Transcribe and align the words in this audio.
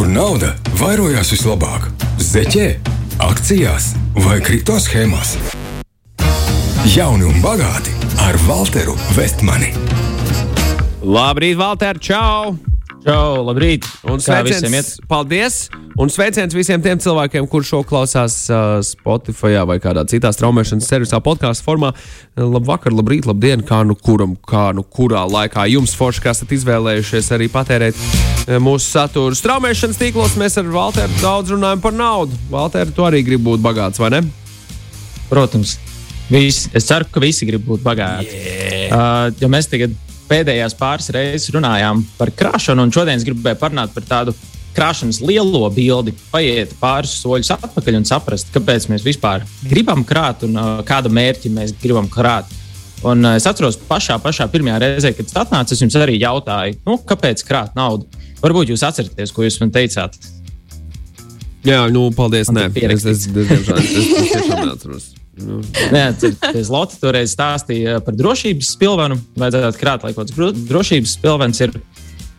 kur 0.00 0.08
nauda 0.08 0.54
vairojās 0.80 1.28
vislabāk- 1.28 1.90
zeķē, 2.32 2.68
akcijās 3.20 3.90
vai 4.24 4.38
kripto 4.40 4.78
schēmās. 4.80 5.34
Jauni 6.88 7.26
un 7.28 7.36
bagāti 7.44 7.92
ar 8.24 8.38
Walteru 8.46 8.96
Vestmani. 9.12 9.74
Labrīt, 11.04 11.58
Valter! 11.60 12.00
Čau! 12.00 12.56
Čau, 13.04 13.44
labrīt! 13.44 13.84
Un 14.08 14.24
sveiciens, 14.24 14.96
paldies! 15.06 15.68
Un 15.98 16.08
sveiciens 16.08 16.54
visiem 16.54 16.80
tiem 16.80 16.96
cilvēkiem, 16.96 17.44
kurš 17.46 17.68
šo 17.68 17.84
klausās 17.84 18.48
uh, 18.48 18.80
Spotify 18.80 19.60
vai 19.68 19.76
kādā 19.84 20.06
citā 20.08 20.32
straumēšanas 20.32 20.88
servisā, 20.88 21.20
podkāstu 21.20 21.68
formā. 21.68 21.92
Labvakar, 22.40 22.96
labrīt, 22.96 23.28
labdien! 23.28 23.60
Kā 23.60 23.84
nu 23.84 24.00
kuram, 24.00 24.32
kā 24.48 24.72
nu 24.72 24.80
kurā 24.80 25.28
laikā 25.28 25.68
jums 25.68 25.92
forši, 25.92 26.24
kas 26.24 26.40
esat 26.40 26.56
izvēlējušies 26.56 27.34
arī 27.36 27.52
patērēt 27.52 28.29
mūsu 28.60 28.86
saturu 28.86 29.36
straumēšanas 29.36 29.98
tīklos. 30.00 30.36
Mēs 30.40 30.58
ar 30.60 30.68
Valteru 30.70 31.20
daudz 31.20 31.52
runājam 31.54 31.82
par 31.84 31.96
naudu. 31.96 32.38
Valter, 32.50 32.90
tu 32.94 33.06
arī 33.06 33.22
gribi 33.26 33.44
būt 33.50 33.64
bagāts, 33.64 34.00
vai 34.00 34.12
ne? 34.16 34.22
Protams, 35.30 35.76
visi, 36.30 36.70
es 36.74 36.86
ceru, 36.88 37.06
ka 37.10 37.22
visi 37.22 37.46
grib 37.46 37.66
būt 37.66 37.84
bagāti. 37.84 38.30
Yeah. 38.30 38.94
Uh, 38.94 39.34
jo 39.38 39.50
mēs 39.52 39.70
tagad 39.70 39.94
pēdējās 40.30 40.76
pāris 40.78 41.10
reizes 41.14 41.52
runājām 41.54 42.04
par 42.18 42.32
krāšanu, 42.34 42.86
un 42.86 42.94
šodien 42.94 43.18
es 43.18 43.26
gribēju 43.26 43.58
parunāt 43.60 43.94
par 43.94 44.06
tādu 44.06 44.34
krāšanas 44.74 45.18
lielo 45.26 45.64
bildi, 45.74 46.14
paiet 46.30 46.76
pāris 46.80 47.16
soļus 47.22 47.50
atpakaļ 47.56 47.98
un 47.98 48.06
saprast, 48.06 48.52
kāpēc 48.54 48.86
mēs 48.92 49.06
vispār 49.06 49.44
gribam 49.66 50.04
krāt 50.06 50.46
un 50.46 50.54
uh, 50.58 50.72
kāda 50.86 51.10
mērķa 51.12 51.52
mēs 51.54 51.74
gribam 51.82 52.10
krāt. 52.10 52.50
Un, 53.02 53.24
uh, 53.24 53.36
es 53.38 53.46
atceros, 53.48 53.78
pašā, 53.88 54.20
pašā 54.22 54.46
pirmajā 54.52 54.78
reizē, 54.84 55.14
kad 55.16 55.30
tas 55.30 55.42
atnāca, 55.44 55.74
es 55.74 55.82
jums 55.82 55.98
arī 55.98 56.18
jautāju, 56.20 56.78
nu, 56.86 56.98
kāpēc 57.06 57.42
krāt 57.48 57.78
naudu. 57.78 58.06
Varbūt 58.40 58.72
jūs 58.72 58.84
atceraties, 58.86 59.32
ko 59.36 59.44
jūs 59.44 59.58
man 59.60 59.72
teicāt. 59.74 60.16
Jā, 61.66 61.82
nu, 61.92 62.06
paldies. 62.16 62.48
Nē, 62.56 62.70
es, 62.72 63.04
es, 63.04 63.26
es, 63.26 63.32
diemžēl, 63.36 63.80
es, 63.82 63.90
es 63.96 64.30
tiešām 64.32 64.62
neatceros. 64.64 65.08
Nu, 65.40 65.58
Neatcerieties, 65.94 66.68
Lotte 66.72 66.96
toreiz 67.00 67.34
stāstīja 67.36 67.98
par 68.04 68.16
drošības 68.16 68.70
spilvenu. 68.76 69.18
Vajadzētu 69.40 69.80
krāt, 69.80 70.06
lai 70.06 70.14
kaut 70.16 70.26
kāds 70.28 70.36
dro- 70.36 70.54
drošības 70.72 71.16
spilvens 71.18 71.60
ir. 71.64 71.76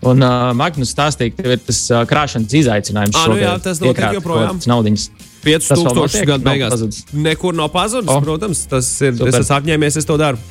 Un 0.10 0.26
uh, 0.26 0.50
Magnus 0.58 0.90
stāstīja, 0.96 1.36
ka 1.36 1.46
tev 1.46 1.54
ir 1.54 1.62
tas 1.62 1.80
uh, 1.94 2.02
krāšanas 2.10 2.56
izaicinājums. 2.58 3.18
Ā, 3.22 3.26
nu 3.30 3.38
jā, 3.38 3.52
tas 3.62 3.82
notiek 3.84 4.18
joprojām. 4.18 4.58
Naudiņas. 4.70 5.04
Tas 5.42 5.70
vēl 5.70 5.86
5000 5.86 6.00
notiek? 6.02 6.26
gadu 6.30 6.46
beigās. 6.48 6.74
pazudis? 6.74 7.04
Nekur 7.14 7.54
nav 7.58 7.70
pazudis, 7.74 8.10
O. 8.10 8.18
protams. 8.26 8.64
Tas 8.70 8.90
ir. 9.06 9.14
Super. 9.18 9.30
Es 9.30 9.44
esmu 9.44 9.58
apņēmies, 9.60 10.00
es 10.02 10.10
to 10.10 10.18
daru. 10.22 10.42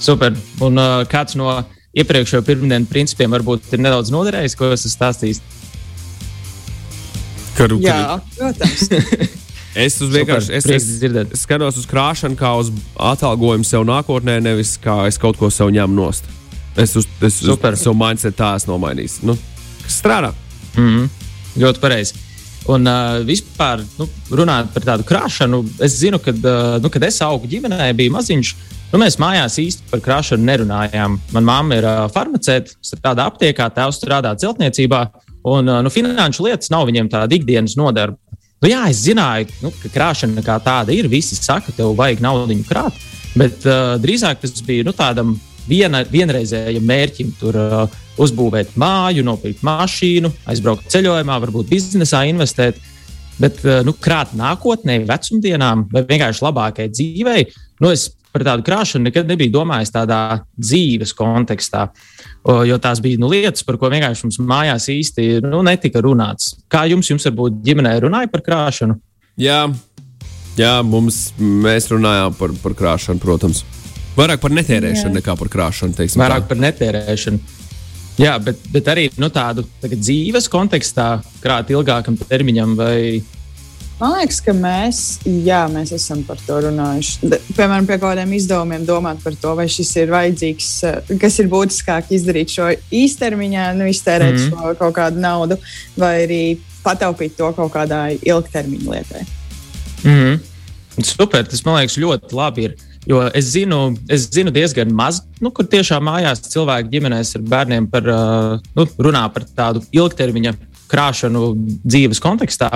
Super. 0.00 0.36
Un 0.64 0.80
uh, 0.80 1.00
kāds 1.08 1.36
no 1.40 1.48
iepriekšējā 1.96 2.44
pirmdienas 2.46 2.90
principiem 2.90 3.32
varbūt 3.34 3.72
ir 3.74 3.82
nedaudz 3.82 4.12
noderējis, 4.14 4.56
ko 4.58 4.70
esmu 4.74 4.92
stāstījis. 4.92 5.42
Karu, 7.58 7.80
Jā, 7.82 8.18
protams. 8.38 8.88
Es 9.70 10.00
uz 10.02 10.10
vienkārši 10.10 10.50
es, 10.56 10.64
es, 10.66 10.86
es 10.98 11.42
skatos 11.44 11.76
uz 11.78 11.84
krāšanu 11.86 12.34
kā 12.34 12.48
uz 12.58 12.72
atalgojumu 12.98 13.62
sev 13.62 13.84
nākotnē, 13.86 14.40
nevis 14.42 14.72
kā 14.82 15.04
es 15.06 15.14
kaut 15.20 15.38
ko 15.38 15.46
sev 15.54 15.70
ņemu 15.70 15.94
nost. 15.94 16.26
Es 16.74 16.96
uz, 16.98 17.06
es, 17.22 17.36
uz 17.44 17.52
Super. 17.52 17.76
savu 17.78 17.94
mindset 17.98 18.34
tā 18.34 18.56
esmu 18.58 18.74
nomainījis. 18.74 19.20
Nu, 19.22 19.36
kas 19.84 20.00
strādā? 20.02 20.32
Mm 20.74 20.88
-hmm. 20.88 21.06
Ļoti 21.62 21.82
pareizi. 21.82 22.18
Un 22.66 22.86
uh, 22.86 23.22
vispār, 23.26 23.84
nu, 23.98 24.08
runājot 24.30 24.74
par 24.74 24.82
tādu 24.82 25.06
krāšanu, 25.06 25.62
es 25.80 25.96
zinu, 26.02 26.18
ka, 26.18 26.30
uh, 26.30 26.82
nu, 26.82 26.90
kad 26.90 27.02
es 27.02 27.22
augu 27.22 27.46
ģimenē, 27.46 27.92
bija 27.94 28.10
maziņš. 28.10 28.54
Nu, 28.90 28.98
mēs 28.98 29.20
mājās 29.22 29.54
īsti 29.62 29.86
par 29.86 30.00
krāšanu 30.02 30.42
nerunājām. 30.48 31.12
Manā 31.30 31.46
mamma 31.46 31.76
ir 31.78 31.84
uh, 31.86 32.00
farmaceite, 32.10 32.74
strādā 32.82 33.28
aptiekā, 33.30 33.68
tēvs 33.76 34.00
strādā 34.00 34.32
celtniecībā. 34.42 35.04
Un, 35.46 35.70
uh, 35.70 35.78
nu, 35.86 35.92
finanšu 35.94 36.48
lietas 36.48 36.72
nav 36.74 36.88
viņiem 36.88 37.10
tāda 37.12 37.38
ikdienas 37.38 37.76
nodarbe. 37.78 38.18
Nu, 38.58 38.66
jā, 38.72 38.82
es 38.90 39.04
zināju, 39.04 39.46
nu, 39.62 39.70
ka 39.78 39.92
krāšana 39.94 40.42
kā 40.42 40.58
tāda 40.66 40.90
ir. 40.96 41.06
Visi 41.12 41.38
saka, 41.38 41.70
tev 41.76 41.94
vajag 42.00 42.24
naudu 42.26 42.58
krāt. 42.66 42.98
Bet 43.38 43.62
uh, 43.62 43.94
drīzāk 44.02 44.42
tas 44.42 44.58
bija 44.66 44.90
nu, 44.90 44.96
tādam 44.96 45.36
viena, 45.70 46.02
vienreizējam 46.10 46.90
mērķim. 46.90 47.34
Tur 47.38 47.62
uh, 47.62 47.98
uzbūvēt 48.20 48.74
māju, 48.74 49.22
nopirkt 49.22 49.62
mašīnu, 49.70 50.34
aizbraukt 50.50 50.90
ceļojumā, 50.90 51.38
varbūt 51.46 51.70
biznesā 51.70 52.26
investēt. 52.26 52.82
Bet 53.40 53.62
nu, 53.86 53.94
krāt 53.96 54.34
nākotnē, 54.36 54.98
vecumdienām 55.08 55.86
vai 55.94 56.02
vienkārši 56.04 56.42
labākai 56.44 56.90
dzīvei, 56.92 57.46
nu, 57.80 57.88
es 57.88 58.10
par 58.32 58.44
tādu 58.46 58.64
krāšanu 58.66 59.08
nekad 59.08 59.28
nebiju 59.30 59.52
domājis 59.58 59.92
tādā 59.94 60.20
dzīves 60.58 61.12
kontekstā. 61.18 61.88
Jo 62.68 62.78
tās 62.82 63.02
bija 63.04 63.20
nu, 63.20 63.30
lietas, 63.32 63.64
par 63.66 63.78
ko 63.80 63.90
vienkārši 63.92 64.26
mums 64.26 64.40
mājās 64.50 64.88
īsti 64.92 65.28
nu, 65.46 65.62
netika 65.66 66.02
runāts. 66.04 66.54
Kā 66.70 66.86
jums, 66.90 67.10
jums 67.10 67.26
varbūt 67.28 67.60
ģimenē 67.66 67.96
runāja 68.06 68.30
par 68.32 68.44
krāšanu? 68.46 68.96
Jā, 69.40 69.62
jā 70.58 70.74
mums, 70.86 71.30
mēs 71.38 71.90
runājām 71.92 72.36
par, 72.38 72.54
par 72.62 72.76
krāšanu, 72.78 73.22
protams. 73.22 73.64
Vairāk 74.18 74.42
par 74.42 74.52
netērēšanu 74.52 75.20
nekā 75.20 75.36
par 75.38 75.50
krāšanu. 75.52 75.96
teiksim 75.96 76.22
Vairāk 76.22 76.44
tā. 76.44 76.50
par 76.50 76.62
netērēšanu. 76.66 77.58
Jā, 78.20 78.34
bet, 78.42 78.58
bet 78.72 78.88
arī 78.90 79.06
nu, 79.20 79.30
tādu 79.32 79.64
tagad, 79.80 80.00
dzīves 80.02 80.48
kontekstā 80.52 81.12
krāt 81.40 81.70
ilgākam 81.72 82.18
termiņam 82.20 82.74
vai 82.76 82.96
Man 84.00 84.14
liekas, 84.16 84.38
ka 84.40 84.54
mēs, 84.56 84.98
jā, 85.44 85.60
mēs 85.68 85.90
esam 85.92 86.22
par 86.24 86.38
to 86.46 86.56
runājuši. 86.64 87.28
Piemēram, 87.52 87.84
pie 87.84 87.98
kādiem 88.00 88.30
izdevumiem 88.32 88.86
domāt 88.88 89.20
par 89.20 89.34
to, 89.36 89.52
vai 89.58 89.66
šis 89.68 89.90
ir 90.00 90.12
vajadzīgs, 90.14 90.70
eh, 90.88 91.10
kas 91.20 91.36
ir 91.42 91.50
būtiskāk 91.52 92.08
izdarīt 92.16 92.54
šo 92.54 92.70
īstermiņā, 92.88 93.66
nu, 93.76 93.90
iztērēt 93.92 94.38
mm 94.38 94.46
šo 94.48 94.72
kaut 94.80 94.96
kādu 94.96 95.20
naudu, 95.20 95.58
vai 96.00 96.14
arī 96.24 96.44
pataupīt 96.80 97.36
to 97.36 97.50
kaut 97.52 97.74
kādai 97.74 98.16
ilgtermiņa 98.24 98.94
lietai. 98.94 99.26
Mm. 100.00 100.40
Super, 101.04 101.44
tas 101.44 101.60
man 101.66 101.82
liekas 101.82 101.98
ļoti 102.00 102.32
labi. 102.32 102.70
Ir. 102.70 102.78
Jo 103.08 103.22
es 103.36 103.52
zinu, 103.52 103.94
es 104.12 104.26
zinu 104.32 104.52
diezgan 104.52 104.90
maz, 104.92 105.22
nu, 105.40 105.52
kur 105.52 105.68
tiešām 105.68 106.04
mājās 106.04 106.42
cilvēki 106.48 106.92
ģimenēs 106.92 107.36
ar 107.36 107.44
bērniem 107.52 107.86
par, 107.92 108.08
uh, 108.08 108.72
nu, 108.76 108.84
runā 109.00 109.22
par 109.32 109.46
tādu 109.56 109.80
ilgtermiņa 109.92 110.52
krāšanu 110.90 111.52
dzīves 111.84 112.20
kontekstā. 112.22 112.70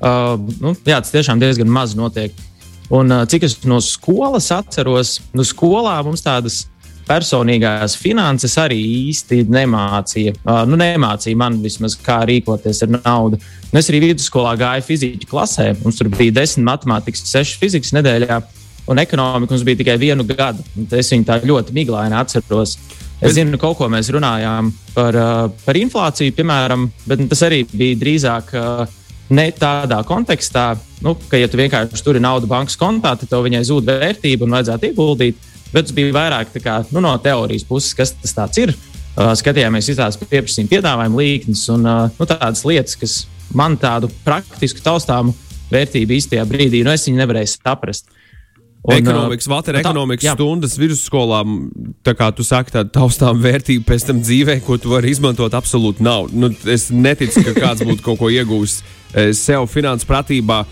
Uh, 0.00 0.36
nu, 0.62 0.74
jā, 0.88 1.00
tas 1.00 1.12
tiešām 1.12 1.40
diezgan 1.42 1.70
maz 1.70 1.94
notiek. 1.98 2.34
Un, 2.90 3.12
uh, 3.12 3.26
cik 3.28 3.46
es 3.46 3.58
no 3.68 3.78
skolas 3.84 4.50
atceros, 4.54 5.18
nu, 5.36 5.46
skolā 5.46 5.98
mums 6.06 6.24
tādas 6.24 6.64
personīgās 7.10 7.96
finanses 7.98 8.54
arī 8.60 8.78
īsti 9.10 9.42
nemācīja. 9.50 10.36
Uh, 10.44 10.62
nu, 10.68 10.78
nemācīja 10.80 11.38
man 11.38 11.58
vismaz, 11.62 11.96
kā 11.98 12.20
rīkoties 12.28 12.84
ar 12.86 12.94
naudu. 12.96 13.40
Un 13.70 13.80
es 13.80 13.90
arī 13.90 14.02
vidusskolā 14.08 14.54
gāju 14.60 14.86
fizikas 14.86 15.30
klasē. 15.30 15.68
Mums 15.84 16.00
tur 16.00 16.10
bija 16.14 16.40
desmit 16.40 16.66
matemātikas, 16.68 17.26
seši 17.30 17.58
fizikas 17.60 17.94
nedēļā, 17.98 18.40
un 18.90 19.02
ekonomika 19.02 19.54
mums 19.54 19.66
bija 19.66 19.82
tikai 19.82 19.98
vienu 20.00 20.26
gadu. 20.26 20.64
Es 20.96 21.12
viņu 21.12 21.28
tā 21.28 21.40
ļoti 21.44 21.76
miglaini 21.76 22.18
atceros. 22.18 22.78
Es 23.20 23.34
zinu, 23.36 23.58
kaut 23.60 23.76
ko 23.76 23.88
mēs 23.92 24.08
runājām 24.14 24.70
par, 24.94 25.16
uh, 25.16 25.42
par 25.66 25.76
inflāciju, 25.76 26.32
piemēram, 26.38 26.86
bet 27.08 27.26
tas 27.28 27.42
arī 27.44 27.62
bija 27.68 27.98
drīzāk 28.00 28.52
uh, 28.56 28.84
ne 29.36 29.44
tādā 29.52 30.00
kontekstā, 30.08 30.70
nu, 31.04 31.12
ka, 31.28 31.36
ja 31.36 31.48
tu 31.50 31.60
vienkārši 31.60 32.04
turi 32.06 32.22
naudu 32.22 32.48
bankas 32.50 32.78
kontā, 32.80 33.12
tad 33.20 33.28
tev 33.28 33.44
viņai 33.44 33.60
zūd 33.68 33.90
vērtība 33.90 34.46
un 34.46 34.56
vajadzētu 34.56 34.88
ieguldīt. 34.88 35.48
Bet 35.70 35.86
tas 35.86 35.94
bija 35.94 36.14
vairāk 36.16 36.56
kā, 36.64 36.80
nu, 36.94 37.02
no 37.04 37.12
teorijas 37.22 37.66
puses, 37.68 37.92
kas 37.94 38.14
tas 38.24 38.56
ir. 38.62 38.72
Uh, 39.10 39.34
skatījāmies 39.36 39.90
visās 39.90 40.16
pieprasījuma 40.20 40.72
piedāvājuma 40.72 41.20
līknes 41.20 41.66
un 41.74 41.84
nu, 41.84 42.26
tādas 42.30 42.64
lietas, 42.64 42.96
kas 42.96 43.18
man 43.54 43.76
tādu 43.80 44.08
praktisku 44.24 44.80
taustāmu 44.84 45.34
vērtību 45.70 46.16
īstajā 46.16 46.46
brīdī, 46.48 46.80
nu, 46.86 46.94
es 46.94 47.04
viņu 47.06 47.20
nevarēju 47.20 47.52
saprast. 47.52 48.08
Un, 48.80 48.94
ekonomikas, 48.96 49.46
Valter, 49.50 49.74
nu 49.76 49.82
tā- 49.82 49.90
ekonomikas 49.90 50.24
jā. 50.24 50.32
stundas 50.38 50.78
vidusskolā, 50.80 51.42
tā 52.06 52.14
kā 52.16 52.30
tu 52.32 52.44
saki, 52.46 52.72
tāda 52.72 52.88
taustām 52.94 53.42
vērtība 53.42 53.84
pēc 53.84 54.06
tam 54.08 54.22
dzīvē, 54.24 54.54
ko 54.64 54.78
tu 54.80 54.94
vari 54.94 55.10
izmantot 55.12 55.52
absolūti 55.52 56.00
nav. 56.00 56.30
Nu, 56.32 56.48
es 56.64 56.88
neticu, 56.88 57.42
ka 57.44 57.52
kāds 57.58 57.84
būtu 57.84 58.00
kaut 58.06 58.18
ko 58.22 58.30
iegūmis 58.32 58.78
eh, 59.12 59.34
sev 59.36 59.66
finanses 59.68 60.08
pratībā, 60.08 60.62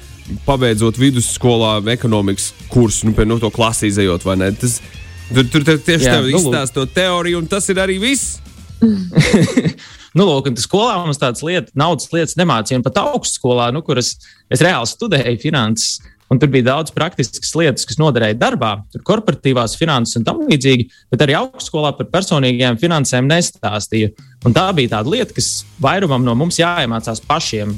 pabeidzot 0.48 0.96
vidusskolā 1.00 1.82
ekonomikas 1.92 2.54
kursu, 2.72 3.08
nu, 3.08 3.12
pie 3.16 3.28
nu, 3.28 3.36
to 3.42 3.52
klasī 3.52 3.92
izējot, 3.92 4.24
vai 4.24 4.38
ne? 4.40 4.50
Tas, 4.56 4.80
tur, 5.28 5.44
tur 5.52 5.68
tieši 5.76 6.08
Jā, 6.08 6.16
tev 6.16 6.30
nu, 6.30 6.40
izstāsta 6.40 6.80
to 6.80 6.88
teoriju, 6.88 7.42
un 7.44 7.46
tas 7.52 7.68
ir 7.68 7.84
arī 7.84 8.00
viss. 8.00 8.38
Nu, 10.16 10.24
lūk, 10.24 10.48
un 10.50 10.56
skolā 10.58 10.94
mums 11.04 11.20
tādas 11.20 11.42
lietas, 11.44 11.74
naudas 11.78 12.08
lietas 12.14 12.36
nemācīja. 12.40 12.80
Un 12.80 12.84
pat 12.86 12.96
augstskolā, 13.02 13.68
nu, 13.76 13.82
kur 13.86 14.00
es, 14.00 14.14
es 14.50 14.62
reāli 14.64 14.88
studēju 14.88 15.40
finanses, 15.42 15.98
un 16.30 16.40
tur 16.40 16.50
bija 16.52 16.66
daudz 16.70 16.92
praktiskas 16.94 17.54
lietas, 17.56 17.86
kas 17.88 17.98
noderēja 18.00 18.36
darbā, 18.38 18.74
tur 18.92 19.04
korporatīvās 19.06 19.76
finanses 19.80 20.20
un 20.20 20.26
tam 20.26 20.42
līdzīgi, 20.48 20.88
bet 21.12 21.24
arī 21.24 21.38
augstskolā 21.38 21.94
par 21.96 22.10
personīgajām 22.12 22.80
finansēm 22.80 23.30
nestāstīja. 23.30 24.12
Un 24.46 24.54
tā 24.56 24.68
bija 24.76 24.98
tāda 24.98 25.12
lieta, 25.14 25.34
kas 25.34 25.64
vairumam 25.82 26.24
no 26.26 26.36
mums 26.38 26.60
jāiemācās 26.60 27.24
pašiem, 27.26 27.74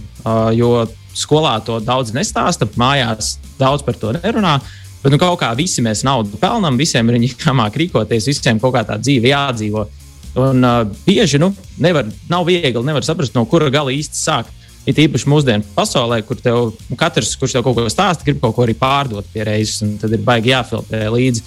jo 0.59 0.73
skolā 1.17 1.57
to 1.65 1.79
daudz 1.85 2.13
nestāsta, 2.17 2.69
mājās 2.81 3.37
daudz 3.61 3.87
par 3.87 3.99
to 3.99 4.15
nerunā. 4.19 4.59
Bet 5.01 5.15
nu, 5.15 5.17
kaut 5.21 5.39
kā 5.41 5.49
visi 5.57 5.81
mēs 5.81 6.03
naudu 6.05 6.37
pelnām, 6.41 6.77
visiem 6.77 7.09
ir 7.09 7.23
jāmāk 7.31 7.79
rīkoties, 7.81 8.29
visiem 8.29 8.61
kaut 8.61 8.75
kā 8.75 8.85
tā 8.85 8.99
dzīve 9.01 9.31
jādzīvo. 9.31 9.87
Un 10.41 10.63
uh, 10.63 10.83
bieži 11.07 11.41
nu, 11.43 11.51
nevar, 11.83 12.07
nav 12.31 12.45
viegli, 12.47 12.83
nevar 12.87 13.03
saprast, 13.07 13.35
no 13.35 13.47
kura 13.51 13.71
gala 13.73 13.95
īsti 13.95 14.19
sākt. 14.21 14.60
It 14.89 14.97
īpaši 14.97 15.29
mūsdienu 15.29 15.67
pasaulē, 15.75 16.23
kur 16.25 16.39
tev 16.41 16.71
nu, 16.89 16.97
katrs, 16.99 17.35
kurš 17.39 17.59
tev 17.59 17.65
kaut 17.67 17.77
ko 17.77 17.85
stāsta, 17.93 18.25
grib 18.25 18.41
kaut 18.41 18.55
ko 18.57 18.65
arī 18.65 18.75
pārdot 18.79 19.27
pie 19.33 19.45
reizes, 19.45 19.83
un 19.85 19.99
tad 20.01 20.15
ir 20.17 20.23
baigi 20.25 20.55
jāfiltrē 20.55 21.11
līdzi. 21.13 21.45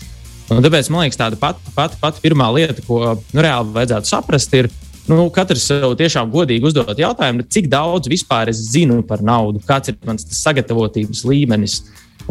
Un 0.53 0.61
tāpēc 0.61 0.89
man 0.93 1.05
liekas, 1.05 1.17
tāda 1.17 1.39
pati, 1.41 1.73
pati, 1.73 1.97
pati 2.01 2.21
pirmā 2.21 2.51
lieta, 2.53 2.83
ko 2.85 2.99
nu, 3.15 3.41
reāli 3.41 3.73
vajadzētu 3.73 4.11
saprast, 4.11 4.53
ir, 4.59 4.69
nu, 5.09 5.25
katrs 5.33 5.65
sev 5.71 5.95
tiešām 5.97 6.29
godīgi 6.33 6.69
uzdot 6.69 6.99
jautājumu, 6.99 7.47
cik 7.49 7.71
daudz 7.71 8.11
vispār 8.11 8.51
es 8.53 8.61
zinu 8.69 9.01
par 9.07 9.23
naudu, 9.25 9.63
kāds 9.65 9.89
ir 9.89 9.97
mans 10.05 10.27
sagatavotības 10.43 11.25
līmenis. 11.25 11.81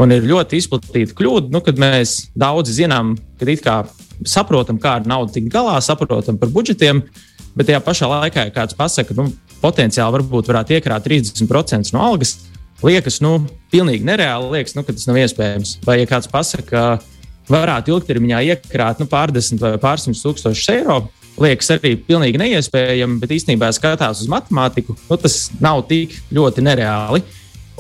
Un 0.01 0.15
ir 0.15 0.25
ļoti 0.25 0.61
izplatīta 0.61 1.17
kļūda, 1.19 1.51
nu, 1.53 1.61
kad 1.65 1.81
mēs 1.81 2.15
daudz 2.39 2.71
zinām, 2.79 3.17
kad 3.41 3.51
it 3.53 3.65
kā 3.65 3.83
saprotam, 4.29 4.79
kā 4.81 5.01
ar 5.01 5.09
naudu 5.09 5.35
tikt 5.35 5.51
galā, 5.53 5.75
saprotam 5.85 6.39
par 6.41 6.53
budžetiem, 6.53 7.03
bet 7.59 7.69
tajā 7.69 7.83
pašā 7.85 8.09
laikā, 8.09 8.47
ja 8.47 8.55
kāds 8.55 8.79
pasakā, 8.79 9.17
nu, 9.19 9.29
potenciāli 9.63 10.19
varbūt 10.19 10.51
varētu 10.51 10.77
iekrāt 10.77 11.07
30% 11.09 11.95
no 11.95 12.03
algas, 12.05 12.37
liekas, 12.83 13.21
nu, 13.25 13.39
pilnīgi 13.73 14.07
nereāli, 14.07 14.51
liekas, 14.59 14.77
nu, 14.77 14.85
ka 14.87 14.95
tas 14.95 15.09
nav 15.09 15.21
iespējams. 15.23 15.79
Vai 15.87 16.01
ja 16.01 16.11
kāds 16.11 16.31
pasakā, 16.31 16.67
ka 16.69 17.53
varētu 17.53 17.95
ilgtermiņā 17.95 18.43
iekrāt 18.53 19.03
nu, 19.03 19.09
pārdesmit 19.11 19.63
vai 19.63 19.77
pārsimt 19.83 20.19
tūkstošus 20.19 20.71
eiro, 20.75 20.99
liekas 21.41 21.73
arī 21.75 21.95
pilnīgi 22.07 22.41
neiespējami, 22.41 23.19
bet 23.23 23.37
īstenībā 23.39 23.71
skatās 23.75 24.23
uz 24.25 24.31
matemātiku, 24.31 24.97
nu, 25.09 25.19
tas 25.21 25.47
nav 25.63 25.85
tik 25.91 26.17
ļoti 26.35 26.65
nereāli. 26.65 27.23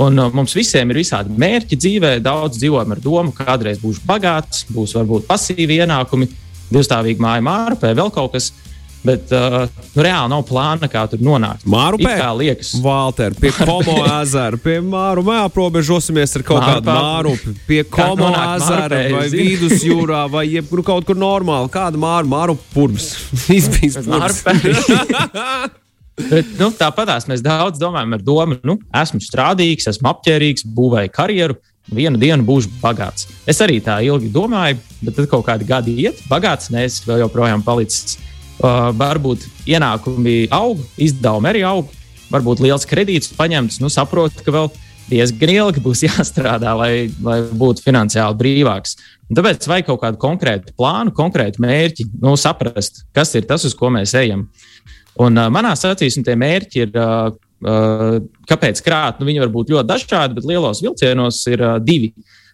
Un 0.00 0.16
uh, 0.18 0.30
mums 0.32 0.54
visiem 0.56 0.88
ir 0.90 1.02
visādi 1.02 1.34
mērķi 1.38 1.76
dzīvē. 1.78 2.14
Daudz 2.24 2.56
dzīvojam 2.58 2.94
ar 2.94 3.00
domu, 3.04 3.34
ka 3.36 3.44
kādreiz 3.50 3.80
būšu 3.82 4.06
bagāts, 4.08 4.64
būs 4.72 4.96
varbūt 4.96 5.26
pasīvi 5.28 5.82
ienākumi, 5.82 6.30
divstāvīgi 6.72 7.22
māja 7.22 7.44
vai 7.76 7.92
vēl 7.98 8.12
kaut 8.14 8.32
kas. 8.32 8.50
Bet 9.02 9.32
uh, 9.34 9.64
nu, 9.66 10.02
reāli 10.04 10.30
nav 10.30 10.44
plāna, 10.46 10.86
kā 10.86 11.02
tur 11.10 11.18
nonākt. 11.26 11.64
Māru 11.66 11.98
kā 11.98 12.28
liekas, 12.38 12.76
Valter, 12.84 13.34
pie 13.34 13.50
Komo 13.56 13.96
ezera, 14.20 14.60
pie 14.62 14.76
Māru 14.78 15.24
mēā 15.26 15.48
aprobežosimies 15.48 16.36
ar 16.38 16.44
kaut 16.46 16.62
kādu 16.62 16.94
māru, 16.94 17.32
pie 17.66 17.82
Komo 17.90 18.30
ezera 18.30 19.02
vai 19.10 19.26
vidusjūrā 19.32 20.22
vai 20.30 20.46
jebkur 20.52 20.84
kaut 20.86 21.08
kur 21.08 21.18
normāli. 21.18 21.72
Kāda 21.74 21.98
māru, 21.98 22.30
māru 22.30 22.52
Māru 22.52 22.58
purms. 22.74 23.12
pēc. 23.48 23.98
Bet, 26.22 26.48
nu, 26.58 26.68
Tāpatās 26.76 27.24
mēs 27.30 27.40
daudz 27.44 27.80
domājam 27.80 28.16
ar 28.18 28.24
domu, 28.24 28.58
nu, 28.68 28.76
esmu 29.00 29.20
strādīgs, 29.24 29.88
esmu 29.88 30.10
apģērbīgs, 30.10 30.66
būvēju 30.76 31.12
karjeru, 31.14 31.56
vienu 31.88 32.20
dienu 32.20 32.44
būšu 32.46 32.74
bagāts. 32.82 33.30
Es 33.48 33.62
arī 33.64 33.80
tā 33.82 33.96
ilgi 34.04 34.28
domāju, 34.32 34.78
bet 35.00 35.16
tad 35.16 35.30
kaut 35.32 35.46
kādi 35.48 35.66
gadi 35.68 35.96
iet, 36.04 36.20
bagāts, 36.30 36.68
nē, 36.74 36.84
es 36.90 37.00
vēl 37.06 37.24
joprojām 37.24 37.64
palicis. 37.64 38.18
Uh, 38.62 38.92
varbūt 38.94 39.42
ienākumi 39.66 40.46
aug, 40.54 40.78
izdevumi 41.02 41.48
arī 41.50 41.64
aug, 41.66 41.88
varbūt 42.30 42.60
liels 42.62 42.86
kredīts 42.86 43.32
paņemts, 43.34 43.80
nu, 43.82 43.88
saprotu, 43.90 44.44
ka 44.46 44.54
vēl 44.54 44.68
diezgan 45.08 45.50
ilgi 45.50 45.82
būs 45.82 46.04
jāstrādā, 46.06 46.76
lai, 46.78 46.92
lai 47.26 47.40
būtu 47.58 47.82
finansiāli 47.82 48.38
brīvāks. 48.38 48.94
Un 49.26 49.38
tāpēc 49.38 49.66
vajag 49.66 49.88
kaut 49.88 50.02
kādu 50.04 50.20
konkrētu 50.22 50.76
plānu, 50.78 51.10
konkrētu 51.16 51.64
mērķi, 51.64 52.06
nu, 52.22 52.36
saprast, 52.38 53.02
kas 53.16 53.34
ir 53.34 53.48
tas, 53.50 53.66
uz 53.66 53.74
ko 53.74 53.90
mēs 53.90 54.14
ejam. 54.20 54.46
Un 55.20 55.42
uh, 55.42 55.50
manā 55.52 55.74
acīs 55.74 56.20
tie 56.22 56.38
mērķi 56.38 56.84
ir, 56.84 56.94
uh, 56.94 57.34
uh, 57.66 58.16
kāpēc 58.48 58.84
krāt. 58.86 59.18
Nu, 59.18 59.26
viņi 59.26 59.42
var 59.42 59.52
būt 59.58 59.74
ļoti 59.74 59.90
dažādi, 59.90 60.38
bet 60.38 60.46
lielos 60.48 60.84
vilcienos 60.84 61.42
ir 61.50 61.66
uh, 61.66 61.76
divi. 61.82 62.12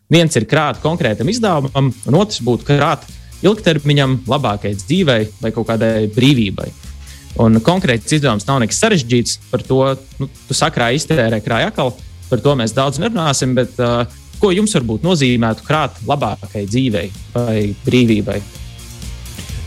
Viens 0.08 0.40
ir 0.40 0.48
krāt 0.48 0.80
konkrētam 0.80 1.28
izdevumam, 1.28 1.92
un 2.08 2.16
otrs 2.16 2.40
būtu 2.40 2.64
krāt 2.72 3.04
ilgtermiņam, 3.46 4.20
labākai 4.28 4.74
dzīvei 4.78 5.28
vai 5.42 5.54
kaut 5.54 5.68
kādai 5.70 6.08
brīvībai. 6.14 6.68
Un 7.38 7.60
konkrēts 7.62 8.16
izdevums 8.16 8.46
nav 8.48 8.62
nekas 8.64 8.80
sarežģīts. 8.82 9.38
Par 9.52 9.62
to 9.66 9.82
nu, 10.18 10.30
tu 10.48 10.56
sakrā 10.56 10.90
iztērē 10.96 11.38
krāja 11.44 11.70
akal. 11.70 11.92
Par 12.28 12.42
to 12.42 12.54
mēs 12.58 12.74
daudz 12.76 12.98
nerunāsim. 12.98 13.54
Bet, 13.56 13.78
uh, 13.78 14.08
ko 14.42 14.50
jums 14.54 14.74
varbūt 14.74 15.06
nozīmētu 15.06 15.66
krāt 15.66 16.00
labākai 16.08 16.66
dzīvei 16.66 17.10
vai 17.34 17.60
brīvībai? 17.86 18.40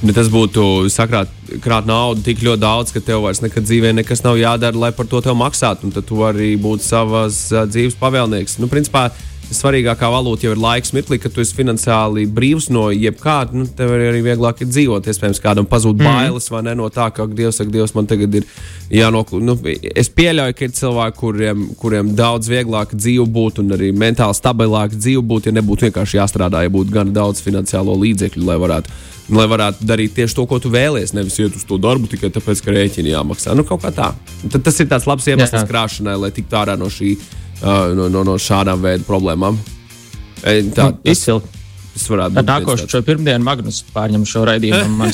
Bet 0.02 0.18
tas 0.18 0.32
būtu 0.34 0.90
sakrāt 0.90 1.30
krāt 1.62 1.86
naudu 1.86 2.24
tik 2.26 2.40
ļoti 2.42 2.62
daudz, 2.64 2.92
ka 2.92 3.04
tev 3.06 3.22
vairs 3.22 3.44
nekad 3.44 3.68
dzīvē 3.68 3.92
nekas 4.00 4.24
nav 4.26 4.40
jādara, 4.40 4.80
lai 4.88 4.90
par 4.98 5.06
to 5.06 5.22
maksātu. 5.38 5.92
Tad 5.94 6.08
tu 6.10 6.18
vari 6.20 6.56
būt 6.60 6.84
savas 6.84 7.46
uh, 7.54 7.68
dzīves 7.70 7.96
pavēlnieks. 8.02 8.58
Nu, 8.60 8.68
principā, 8.72 9.12
svarīgākā 9.56 10.10
valūta 10.12 10.48
jau 10.48 10.54
ir 10.56 10.62
laiks, 10.62 10.94
mirklī, 10.96 11.18
kad 11.22 11.34
tu 11.36 11.44
esi 11.44 11.56
finansiāli 11.58 12.26
brīvs 12.32 12.70
no 12.74 12.88
jebkāda. 12.94 13.56
Nu, 13.56 13.68
tev 13.68 13.94
ir 13.96 14.06
arī 14.10 14.22
vieglāk 14.26 14.64
ir 14.64 14.70
dzīvot. 14.72 15.10
Iespējams, 15.12 15.42
kādam 15.44 15.68
pazūd 15.70 16.00
mm. 16.00 16.08
bailes 16.08 16.50
vai 16.54 16.64
ne 16.68 16.76
no 16.80 16.90
tā, 16.94 17.10
ka 17.16 17.28
Dievs, 17.28 17.62
ak, 17.64 17.72
Dievs, 17.74 17.94
man 17.98 18.10
tagad 18.10 18.40
ir 18.40 18.48
jānoklūst. 18.94 19.46
Nu, 19.46 19.58
es 19.92 20.12
pieļauju, 20.16 20.58
ka 20.58 20.68
ir 20.68 20.76
cilvēki, 20.78 21.18
kuriem, 21.22 21.66
kuriem 21.80 22.14
daudz 22.18 22.52
vieglāk 22.52 22.96
dzīve 22.96 23.28
būtu 23.32 23.66
un 23.66 23.76
arī 23.78 23.92
mentāli 23.96 24.38
stabilāk 24.38 24.96
dzīve 24.98 25.24
būtu, 25.34 25.52
ja 25.52 25.60
nebūtu 25.60 25.90
vienkārši 25.90 26.22
jāstrādā, 26.22 26.64
ja 26.66 26.74
būtu 26.74 26.96
gan 26.96 27.12
daudz 27.16 27.44
finansiālo 27.46 27.98
līdzekļu, 28.06 28.46
lai 28.48 28.60
varētu. 28.62 29.00
Lai 29.32 29.46
varētu 29.48 29.86
darīt 29.88 30.12
tieši 30.18 30.36
to, 30.36 30.44
ko 30.50 30.58
tu 30.60 30.68
vēlies, 30.74 31.14
nevis 31.16 31.38
iet 31.40 31.56
uz 31.56 31.64
to 31.64 31.78
darbu 31.80 32.10
tikai 32.12 32.34
tāpēc, 32.36 32.64
ka 32.66 32.74
rēķini 32.76 33.14
jāmaksā. 33.14 33.54
Nu, 33.56 33.64
kaut 33.68 33.80
kā 33.86 33.92
tā. 33.96 34.10
Tad 34.42 34.66
tas 34.66 34.80
ir 34.84 34.90
tāds 34.92 35.08
labs 35.08 35.30
iemesls 35.32 35.70
krāšanai, 35.70 36.18
lai 36.20 36.32
tiktu 36.36 36.58
ārā 36.60 36.76
no, 36.80 36.90
šī, 36.92 37.14
uh, 37.62 37.92
no, 37.98 38.10
no, 38.10 38.24
no 38.28 38.38
šādām 38.42 38.82
veida 38.84 39.04
problēmām. 39.08 39.58
E, 40.42 40.62
Tā 40.74 40.92
tas, 40.92 41.02
Izcili. 41.06 41.42
tas 41.94 42.06
varētu 42.10 42.38
Ar 42.40 42.44
būt. 42.44 42.52
viens 42.66 42.82
nākošo 42.82 43.02
pirmdienu 43.06 43.46
Magnus 43.46 43.84
pārņem 43.94 44.24
šo 44.26 44.46
raidījumu. 44.50 45.10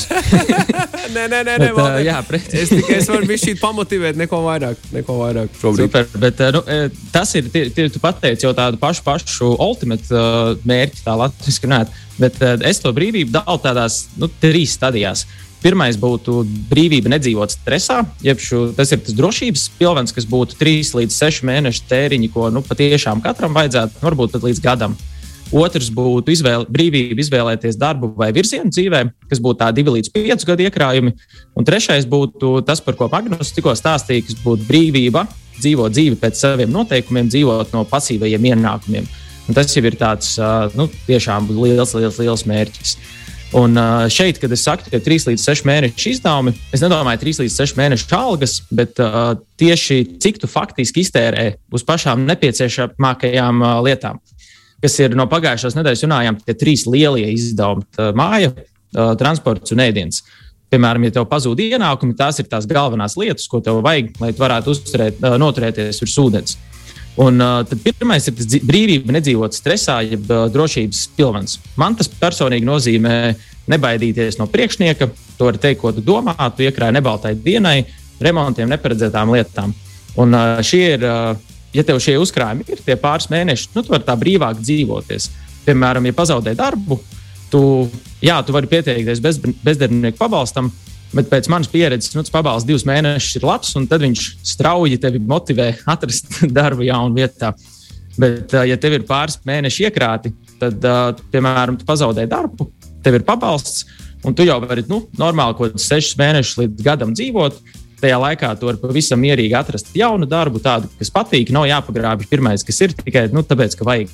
Nē, 1.08 1.24
nē, 1.32 1.40
nē, 1.48 1.54
nē 1.56 1.58
Bet, 1.62 1.76
Valter. 1.78 2.02
jā, 2.04 2.16
pret- 2.28 2.54
es 2.60 2.68
tikai 2.70 2.98
es 3.00 3.06
varu 3.08 3.28
bišķīt 3.30 3.62
pamotivēt, 3.62 4.18
neko 4.20 4.42
vairāk, 4.44 4.82
neko 4.92 5.14
vairāk 5.22 5.54
šobrīd. 5.62 5.86
Super, 5.88 6.08
bet 6.20 6.42
eh, 6.44 6.50
nu, 6.52 6.62
eh, 6.68 6.90
tas 7.14 7.32
ir, 7.40 7.48
tie, 7.54 7.62
tie, 7.72 7.86
tu 7.94 8.02
pateici 8.04 8.44
jau 8.44 8.52
tādu 8.58 8.76
pašu, 8.82 9.06
pašu 9.06 9.54
ultimate 9.64 10.12
uh, 10.12 10.52
mērķi, 10.68 11.06
tā 11.06 11.16
latviešu 11.18 11.64
runāt. 11.64 11.96
Bet 12.20 12.42
uh, 12.44 12.58
es 12.68 12.84
to 12.84 12.92
brīvību 12.98 13.32
dalu 13.38 13.56
tādās 13.64 14.02
nu, 14.20 14.28
trīs 14.44 14.76
stadijās. 14.76 15.24
Pirmais 15.58 15.98
būtu 15.98 16.44
brīvība 16.70 17.10
nedzīvot 17.16 17.56
stresā, 17.56 18.04
jeb 18.22 18.40
šo, 18.42 18.68
tas 18.78 18.92
ir 18.94 19.02
tas 19.02 19.16
drošības 19.18 19.64
pilvens, 19.80 20.14
kas 20.14 20.28
būtu 20.30 20.60
3 20.60 20.94
līdz 21.00 21.18
6 21.18 21.46
mēnešu 21.50 21.88
tēriņi, 21.90 22.30
ko 22.34 22.52
nu, 22.54 22.62
patiešām 22.66 23.24
katram 23.26 23.58
vajadzētu, 23.58 24.04
varbūt 24.06 24.36
pat 24.36 24.46
līdz 24.46 24.62
gadam. 24.64 24.94
Otrs 25.56 25.88
būtu 25.96 26.34
izvēle, 26.34 26.68
brīvība 26.70 27.24
izvēlēties 27.24 27.78
darbu 27.80 28.12
vai 28.20 28.30
virzienu 28.36 28.70
dzīvē, 28.70 29.04
kas 29.32 29.42
būtu 29.44 29.62
tādi 29.62 29.82
divi 29.82 29.96
līdz 29.98 30.12
pieci 30.14 30.48
gadu 30.48 30.66
iekrājumi. 30.68 31.14
Un 31.56 31.68
trešais 31.68 32.06
būtu 32.10 32.60
tas, 32.68 32.84
par 32.84 32.98
ko 33.00 33.08
Magnus 33.12 33.54
tikko 33.56 33.74
stāstīja, 33.80 34.28
kas 34.28 34.40
būtu 34.44 34.68
brīvība 34.68 35.24
dzīvot 35.58 35.96
dzīvi 35.96 36.20
pēc 36.22 36.42
saviem 36.42 36.74
noteikumiem, 36.74 37.32
dzīvot 37.32 37.72
no 37.74 37.86
pasīvajiem 37.88 38.52
ienākumiem. 38.52 39.08
Un 39.48 39.56
tas 39.56 39.72
jau 39.72 39.84
ir 39.88 39.96
tāds 39.96 40.36
nu, 40.76 40.90
tiešām 41.08 41.48
liels, 41.56 41.96
liels, 41.96 42.20
liels 42.20 42.44
mērķis. 42.50 42.98
Un 43.58 43.80
šeit, 44.14 44.38
kad 44.38 44.52
es 44.54 44.62
saku, 44.68 44.86
ka 44.92 45.00
3 45.02 45.32
līdz 45.32 45.44
6 45.50 45.66
mēnešu 45.66 46.12
izdevumi, 46.12 46.54
es 46.76 46.84
nedomāju 46.84 47.24
3 47.24 47.42
līdz 47.42 47.56
6 47.64 47.80
mēnešu 47.80 48.10
algas, 48.14 48.60
bet 48.70 49.00
uh, 49.02 49.34
tieši 49.58 50.04
cik 50.22 50.38
tu 50.44 50.50
faktiski 50.52 51.02
iztērē 51.02 51.48
uz 51.74 51.86
pašām 51.88 52.28
nepieciešamākajām 52.28 53.64
uh, 53.64 53.80
lietām 53.88 54.22
kas 54.84 54.98
ir 55.02 55.16
no 55.18 55.28
pagājušās 55.30 55.78
nedēļas 55.78 56.04
runājām, 56.06 56.42
tie 56.46 56.56
trīs 56.58 56.86
lielie 56.90 57.30
izdevumi 57.34 58.12
māja, 58.18 58.54
ā, 58.54 59.14
transports 59.20 59.74
un 59.76 59.84
ēdiens. 59.84 60.22
Piemēram, 60.68 61.06
ja 61.08 61.16
tev 61.16 61.28
pazūd 61.32 61.62
ienākumi, 61.64 62.18
tās 62.20 62.42
ir 62.42 62.50
tās 62.52 62.68
galvenās 62.68 63.16
lietas, 63.20 63.48
ko 63.48 63.62
tev 63.64 63.80
vajag, 63.86 64.12
lai 64.20 64.34
tu 64.36 64.44
varētu 64.44 64.74
uzturēt, 64.74 65.22
noturēties 65.40 66.02
virs 66.04 66.18
ūdens. 66.20 66.58
Un, 67.18 67.42
uh, 67.42 67.78
pirmais 67.82 68.28
ir 68.30 68.36
tas 68.38 68.60
brīvība 68.62 69.16
nedzīvot 69.16 69.56
stresā, 69.58 69.98
jeb 70.06 70.28
uh, 70.30 70.46
drošības 70.54 71.00
pilvens. 71.18 71.58
Man 71.80 71.98
tas 71.98 72.10
personīgi 72.12 72.68
nozīmē 72.68 73.16
nebaidīties 73.72 74.38
no 74.38 74.46
priekšnieka. 74.52 75.10
To 75.40 75.50
var 75.50 75.58
teikt, 75.62 75.82
ko 75.82 75.92
tu 75.96 76.04
domā. 76.06 76.36
Tu 76.54 76.68
iekrāji 76.68 76.98
nebaltai 77.00 77.34
dienai, 77.42 77.80
remontiem, 78.22 78.70
neparedzētām 78.70 79.34
lietām. 79.34 79.74
Un 80.22 80.38
uh, 80.38 80.62
šie 80.66 80.84
ir, 80.94 81.08
uh, 81.10 81.58
ja 81.74 81.86
tev 81.86 82.02
šie 82.04 82.20
uzkrājumi 82.22 82.70
ir 82.70 82.86
tie 82.86 82.98
pāris 83.02 83.32
mēneši, 83.34 83.72
nu, 83.74 83.82
tu 83.82 83.94
vari 83.96 84.06
tā 84.06 84.18
brīvāk 84.18 84.62
dzīvoties. 84.62 85.30
Piemēram, 85.66 86.06
ja 86.06 86.16
pazaudē 86.16 86.54
darbu, 86.58 87.00
tu, 87.52 87.62
jā, 88.22 88.38
tu 88.46 88.54
vari 88.56 88.70
pieteikties 88.70 89.22
bez, 89.26 89.42
bezdarbnieku 89.66 90.22
pabalstam, 90.22 90.70
bet 91.16 91.30
pēc 91.32 91.50
manas 91.52 91.70
pieredzes, 91.72 92.14
nu, 92.16 92.24
tas 92.26 92.34
pabalsts 92.34 92.68
divus 92.68 92.86
mēnešus 92.88 93.40
ir 93.40 93.48
labs, 93.48 93.74
un 93.80 93.88
tad 93.90 94.04
viņš 94.04 94.28
strauji 94.56 95.00
tevi 95.02 95.22
motivē 95.24 95.72
atrast 95.90 96.42
darbu 96.58 96.88
jaunu 96.88 97.18
vietā. 97.18 97.54
Bet, 98.18 98.54
ja 98.66 98.80
tev 98.82 98.98
ir 98.98 99.06
pāris 99.06 99.38
mēneši 99.46 99.88
iekrāti, 99.88 100.34
tad, 100.58 100.86
piemēram, 101.34 101.78
tu 101.78 101.86
pazaudē 101.86 102.26
darbu, 102.30 102.72
tev 103.06 103.20
ir 103.20 103.26
pabalsts, 103.28 103.86
un 104.26 104.34
tu 104.36 104.46
jau 104.48 104.58
vari 104.64 104.84
nu, 104.90 105.04
normāli 105.20 105.58
kaut 105.58 105.76
kādus 105.76 105.86
sešus 105.92 106.18
mēnešus 106.20 106.64
līdz 106.64 106.88
gadam 106.88 107.14
dzīvot. 107.18 107.62
Tajā 107.98 108.18
laikā 108.22 108.52
tu 108.60 108.68
vari 108.68 108.78
pavisam 108.78 109.22
mierīgi 109.22 109.56
atrast 109.58 109.88
jaunu 109.98 110.28
darbu, 110.30 110.60
tādu, 110.62 110.90
kas 111.00 111.10
patīk. 111.14 111.50
Nav 111.54 111.66
jāpagrābj 111.70 112.28
pirmais, 112.30 112.66
kas 112.66 112.82
ir 112.86 112.94
tikai 112.94 113.24
nu, 113.34 113.42
tāpēc, 113.46 113.74
ka 113.78 113.88
vajag. 113.88 114.14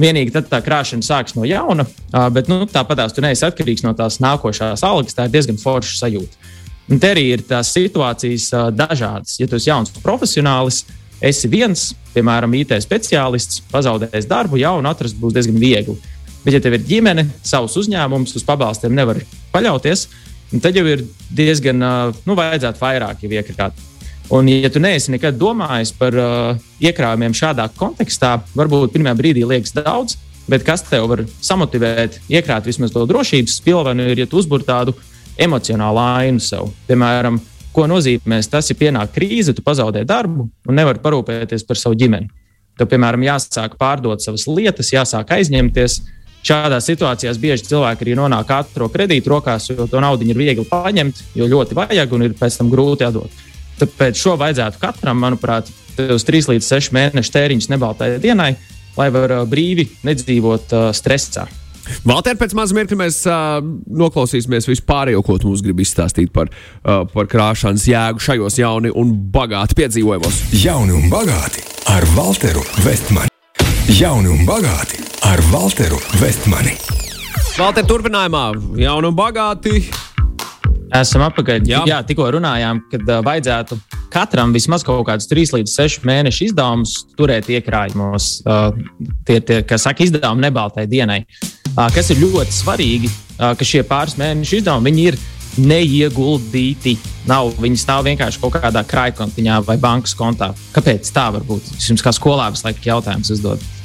Vienīgi 0.00 0.32
tad 0.32 0.48
tā 0.48 0.62
krāšana 0.64 1.04
sāks 1.04 1.34
no 1.36 1.44
jauna, 1.44 1.84
bet 2.32 2.48
nu, 2.48 2.62
tāpat 2.70 3.02
tās 3.02 3.12
tu 3.16 3.24
neesi 3.24 3.44
atkarīgs 3.44 3.84
no 3.84 3.92
tās 3.98 4.16
nākošās 4.22 4.84
algas. 4.86 5.16
Tā 5.16 5.26
ir 5.28 5.34
diezgan 5.34 5.60
forša 5.60 5.98
sajūta. 6.04 6.48
Un 6.90 6.98
te 7.02 7.10
arī 7.12 7.26
ir 7.34 7.44
tās 7.46 7.70
situācijas 7.76 8.48
dažādas. 8.74 9.36
Ja 9.38 9.46
tu 9.46 9.58
esi 9.60 9.68
jauns 9.68 9.92
profesionālis, 10.02 10.84
esi 11.22 11.50
viens, 11.52 11.90
piemēram, 12.14 12.56
IT 12.58 12.72
speciālists, 12.82 13.60
pazaudējis 13.70 14.26
darbu, 14.30 14.58
jaunu 14.62 14.90
atrast 14.90 15.18
būs 15.20 15.36
diezgan 15.36 15.60
viegli. 15.60 15.98
Bet, 16.40 16.56
ja 16.56 16.62
tev 16.64 16.78
ir 16.78 16.86
ģimene, 16.88 17.26
savs 17.44 17.76
uzņēmums, 17.76 18.32
uz 18.38 18.46
pabalstiem 18.48 18.96
nevar 18.96 19.20
paļauties, 19.52 20.06
tad 20.64 20.74
jau 20.74 20.86
ir 20.88 21.04
diezgan, 21.36 21.84
nu, 22.24 22.36
vajadzētu 22.38 22.80
vairāk 22.80 23.26
jau 23.26 23.32
iekrāt. 23.36 23.86
Un, 24.30 24.46
ja 24.46 24.70
tu 24.70 24.78
neesi 24.78 25.10
nekad 25.10 25.34
domājis 25.34 25.90
par 25.98 26.14
uh, 26.14 26.58
iekrājumiem 26.78 27.34
šādā 27.34 27.66
kontekstā, 27.74 28.36
varbūt 28.54 28.92
pirmajā 28.94 29.16
brīdī 29.18 29.42
liekas 29.42 29.74
daudz, 29.74 30.14
bet 30.50 30.62
kas 30.66 30.84
tev 30.86 31.08
var 31.10 31.24
samotivēt, 31.42 32.20
iekrāt 32.30 32.68
vismaz 32.70 32.94
to 32.94 33.02
drošības 33.10 33.58
pilvenu, 33.64 34.06
ir, 34.12 34.22
ja 34.22 34.28
tu 34.30 34.38
uzbūri 34.38 34.68
tādu 34.68 34.94
emocionālu 35.40 36.02
ainu 36.04 36.42
sev. 36.46 36.70
Piemēram, 36.86 37.40
ko 37.74 37.88
nozīmē 37.90 38.38
tas, 38.50 38.70
ja 38.70 38.78
pienāk 38.78 39.16
krīze, 39.16 39.54
tu 39.56 39.66
pazaudē 39.66 40.04
darbu 40.06 40.46
un 40.46 40.78
nevari 40.78 41.02
parūpēties 41.02 41.66
par 41.66 41.82
savu 41.82 41.98
ģimeni. 41.98 42.30
Tev, 42.78 42.86
piemēram, 42.94 43.26
jāsāk 43.26 43.74
pārdot 43.82 44.22
savas 44.22 44.46
lietas, 44.46 44.94
jāsāk 44.94 45.34
aizņemties. 45.36 46.00
Šādās 46.46 46.86
situācijās 46.88 47.36
bieži 47.36 47.66
cilvēki 47.68 48.06
arī 48.06 48.14
nonāk 48.16 48.54
ātrā 48.56 48.86
kredīta 48.88 49.28
rokās, 49.34 49.66
jo 49.68 49.84
to 49.90 50.00
naudu 50.00 50.24
ir 50.24 50.38
viegli 50.38 50.64
paņemt, 50.64 51.18
jo 51.36 51.50
ļoti 51.50 51.76
vajag 51.76 52.14
un 52.16 52.30
ir 52.30 52.38
pēc 52.38 52.62
tam 52.62 52.70
grūti 52.72 53.04
atdot. 53.10 53.49
Tāpēc 53.80 54.18
šo 54.20 54.36
vajadzētu 54.40 54.80
katram, 54.82 55.20
manuprāt, 55.22 55.70
uz 56.00 56.26
3 56.28 56.52
līdz 56.54 56.68
6 56.74 56.92
mēnešu 56.96 57.32
tēriņš 57.36 57.70
nebaltai 57.72 58.12
dienai, 58.22 58.52
lai 58.98 59.08
varētu 59.14 59.48
brīvi 59.50 59.88
nedzīvot 60.06 60.76
uh, 60.76 60.90
stresā. 60.96 61.46
Valter, 62.06 62.36
pēc 62.38 62.52
maza 62.54 62.76
mirkļa 62.76 62.98
mēs 63.00 63.18
uh, 63.26 63.58
noklausīsimies 64.02 64.68
vispārējo, 64.70 65.24
ko 65.26 65.38
tu 65.40 65.50
mums 65.50 65.64
gribi 65.64 65.82
izstāstīt 65.86 66.30
par, 66.34 66.52
uh, 66.52 67.02
par 67.10 67.26
krāšanas 67.30 67.88
jēgu 67.90 68.22
šajos 68.22 68.60
jauni 68.60 68.92
un 68.94 69.12
bagāti 69.34 69.78
piedzīvojumos. 69.80 70.44
Jauni 70.60 70.94
un 70.96 71.10
bagāti 71.12 71.64
ar 71.90 72.06
Walteru 72.14 72.62
Vestmani. 72.84 73.32
Jauni 73.96 74.30
un 74.30 74.46
bagāti 74.48 75.02
ar 75.26 75.42
Walteru 75.50 75.98
Vestmani. 76.20 76.76
Valter, 77.58 77.84
turpinājumā 77.84 78.44
jauni 78.78 79.10
un 79.10 79.16
bagāti 79.18 79.82
Esam 80.90 81.22
atpakaļ. 81.22 81.62
Jā, 81.70 81.80
Jā 81.86 82.00
tikko 82.06 82.26
runājām, 82.34 82.82
ka 82.90 82.98
uh, 82.98 83.18
vajadzētu 83.26 83.78
katram 84.10 84.54
vismaz 84.54 84.82
kaut 84.86 85.04
kādus 85.06 85.28
3 85.30 85.54
līdz 85.60 85.74
6 85.76 86.06
mēnešu 86.08 86.48
izdevumus 86.48 86.96
turēt 87.18 87.50
iekrājumos. 87.52 88.30
Uh, 88.42 88.74
tie 89.28 89.38
ir, 89.38 89.62
kā 89.68 89.78
saka, 89.78 90.02
izdevumi 90.06 90.48
nebaltai 90.48 90.88
dienai. 90.90 91.22
Uh, 91.76 91.86
kas 91.94 92.10
ir 92.10 92.22
ļoti 92.24 92.56
svarīgi, 92.56 93.12
uh, 93.38 93.52
ka 93.54 93.66
šie 93.66 93.84
pāris 93.86 94.18
mēnešu 94.18 94.60
izdevumi 94.60 94.94
ir 95.04 95.20
neieguldīti. 95.60 96.96
Nav, 97.30 97.52
viņi 97.62 97.78
stāv 97.78 98.04
vienkārši 98.08 98.42
kaut 98.42 98.58
kādā 98.58 98.82
krājkontiņā 98.86 99.62
vai 99.66 99.78
bankas 99.78 100.16
kontā. 100.18 100.50
Kāpēc 100.74 101.10
tā 101.14 101.28
var 101.36 101.46
būt? 101.46 101.74
Es 101.78 101.90
jums 101.90 102.02
kā 102.02 102.14
skolā 102.16 102.50
visu 102.50 102.66
laiku 102.66 102.86
jautājums 102.90 103.30
uzdodu. 103.36 103.76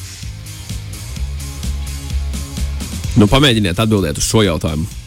Nu, 3.15 3.29
pamēģiniet 3.31 3.77
atbildēt 3.79 4.17
uz 4.19 4.25
šo 4.27 4.41
jautājumu 4.43 5.04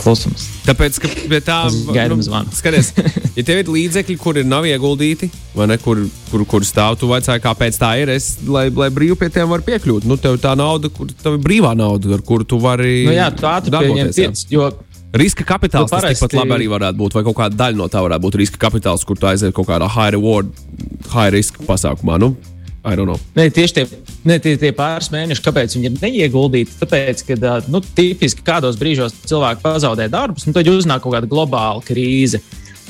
klusums. 0.00 0.46
Tāpēc, 0.66 0.98
ka 1.02 1.10
pie 1.30 1.40
tā 1.44 1.58
gaidām 1.92 2.22
zvanu. 2.24 2.52
Skaties, 2.56 2.92
ja 3.38 3.46
tev 3.46 3.62
ir 3.62 3.72
līdzekļi, 3.72 4.18
kuri 4.20 4.44
nav 4.48 4.68
ieguldīti, 4.68 5.30
vai 5.56 5.68
ne, 5.70 5.78
kur, 5.80 6.02
kur, 6.30 6.44
kur 6.48 6.66
stāv, 6.66 6.98
tu 7.00 7.10
vaicāji, 7.10 7.44
kāpēc 7.44 7.80
tā 7.80 7.94
ir, 8.02 8.12
es, 8.16 8.32
lai, 8.48 8.68
lai 8.74 8.90
brīvi 8.94 9.18
pie 9.20 9.30
tiem 9.34 9.50
var 9.52 9.64
piekļūt. 9.66 10.08
Nu, 10.08 10.18
tev 10.20 10.40
tā 10.42 10.56
nauda, 10.58 10.92
kur 10.94 11.10
tev 11.12 11.38
ir 11.38 11.42
brīvā 11.44 11.74
nauda, 11.78 12.14
ar 12.16 12.24
kuru 12.26 12.48
tu 12.48 12.60
vari. 12.62 13.02
Nu, 13.08 13.16
jā, 13.16 13.30
tu 13.34 13.48
ātri 13.50 13.74
pieņem 13.76 14.14
tiec, 14.16 14.46
jo 14.52 14.70
Riska 15.10 15.42
kapitāls 15.42 15.90
tas 15.90 15.96
parasti... 15.96 16.22
tikpat 16.22 16.38
labi 16.38 16.54
arī 16.54 16.66
varētu 16.70 16.98
būt, 17.00 17.14
vai 17.16 17.24
kaut 17.26 17.36
kāda 17.40 17.58
daļa 17.64 17.78
no 17.80 17.88
tā 17.90 18.02
varētu 18.04 18.22
būt 18.28 18.36
riska 18.44 18.60
kapitāls, 18.62 19.02
kur 19.06 19.18
tu 19.18 19.26
aiziet 19.26 19.54
kaut 19.56 19.66
kādā 19.66 19.88
high 19.90 20.12
reward, 20.14 20.52
high 21.10 21.32
risk 21.34 21.58
pasākumā. 21.66 22.20
Nu, 22.22 22.36
Ne, 23.36 23.48
tieši 23.52 23.76
tie, 23.76 23.84
ne, 24.24 24.38
tie, 24.40 24.54
tie 24.60 24.70
pāris 24.76 25.10
mēneši, 25.12 25.44
kāpēc 25.44 25.76
viņi 25.76 25.90
ir 25.90 25.98
neieguldīti. 26.00 26.78
Tāpēc, 26.80 27.24
ka 27.28 27.58
nu, 27.68 27.82
tipiski 27.84 28.44
kādos 28.46 28.78
brīžos 28.80 29.18
cilvēki 29.28 29.64
pazaudē 29.64 30.08
darbus, 30.12 30.46
un 30.48 30.56
tad 30.56 30.68
uznāk 30.70 31.04
kaut 31.04 31.18
kāda 31.18 31.28
globāla 31.28 31.84
krīze. 31.84 32.40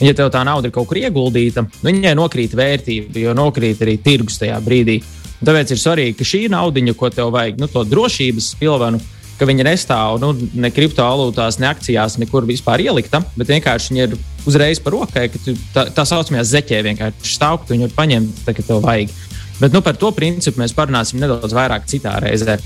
Un, 0.01 0.07
ja 0.07 0.15
tev 0.17 0.31
tā 0.33 0.45
nauda 0.47 0.71
ir 0.71 0.75
kaut 0.75 0.89
kur 0.89 1.01
ieguldīta, 1.01 1.67
viņai 1.85 2.15
nokrīt 2.17 2.55
vērtība, 2.57 3.19
jo 3.21 3.35
nokrīt 3.37 3.83
arī 3.85 3.99
tirgus 4.01 4.39
tajā 4.41 4.61
brīdī. 4.65 5.01
Un 5.41 5.49
tāpēc 5.49 5.73
ir 5.75 5.81
svarīgi, 5.81 6.19
ka 6.19 6.29
šī 6.29 6.45
naudiņa, 6.53 6.95
ko 6.97 7.11
tev 7.13 7.33
vajag, 7.35 7.59
nu, 7.61 7.69
to 7.73 7.83
drošības 7.89 8.53
pilvenu, 8.61 9.01
ka 9.41 9.49
viņa 9.49 9.65
nestāv 9.65 10.19
nu, 10.21 10.35
ne 10.61 10.69
kriptovalūtās, 10.73 11.59
ne 11.63 11.71
akcijās, 11.71 12.19
nekur 12.21 12.45
vispār 12.49 12.83
ielikta, 12.85 13.23
bet 13.41 13.49
vienkārši 13.49 13.95
viņa 13.95 14.07
ir 14.07 14.17
uzreiz 14.49 14.81
par 14.85 14.97
rokai, 14.99 15.27
ka 15.33 15.41
tā, 15.75 15.87
tā 15.97 16.05
saucamajā 16.09 16.45
zeķē 16.53 16.83
vienkārši 16.91 17.37
stāv, 17.39 17.63
ka 17.63 17.69
tu 17.69 17.75
viņu 17.75 17.89
var 17.89 17.97
paņemt, 17.97 18.43
tā, 18.45 18.55
kad 18.57 18.69
tev 18.69 18.85
vajag. 18.85 19.17
Bet 19.61 19.75
nu, 19.77 19.83
par 19.85 19.99
to 20.01 20.11
principu 20.17 20.63
mēs 20.63 20.75
parunāsim 20.77 21.21
nedaudz 21.21 21.55
vairāk 21.57 21.89
citā 21.91 22.17
reizē. 22.23 22.57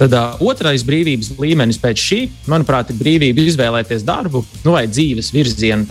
Tad 0.00 0.14
uh, 0.16 0.40
otrais 0.48 0.82
brīvības 0.88 1.34
līmenis 1.40 1.78
pēc 1.80 2.00
šī, 2.00 2.20
manuprāt, 2.48 2.92
ir 2.92 3.00
brīvība 3.00 3.44
izvēlēties 3.44 4.04
darbu 4.08 4.40
nu, 4.64 4.72
vai 4.72 4.86
dzīves 4.88 5.32
virzienu. 5.34 5.84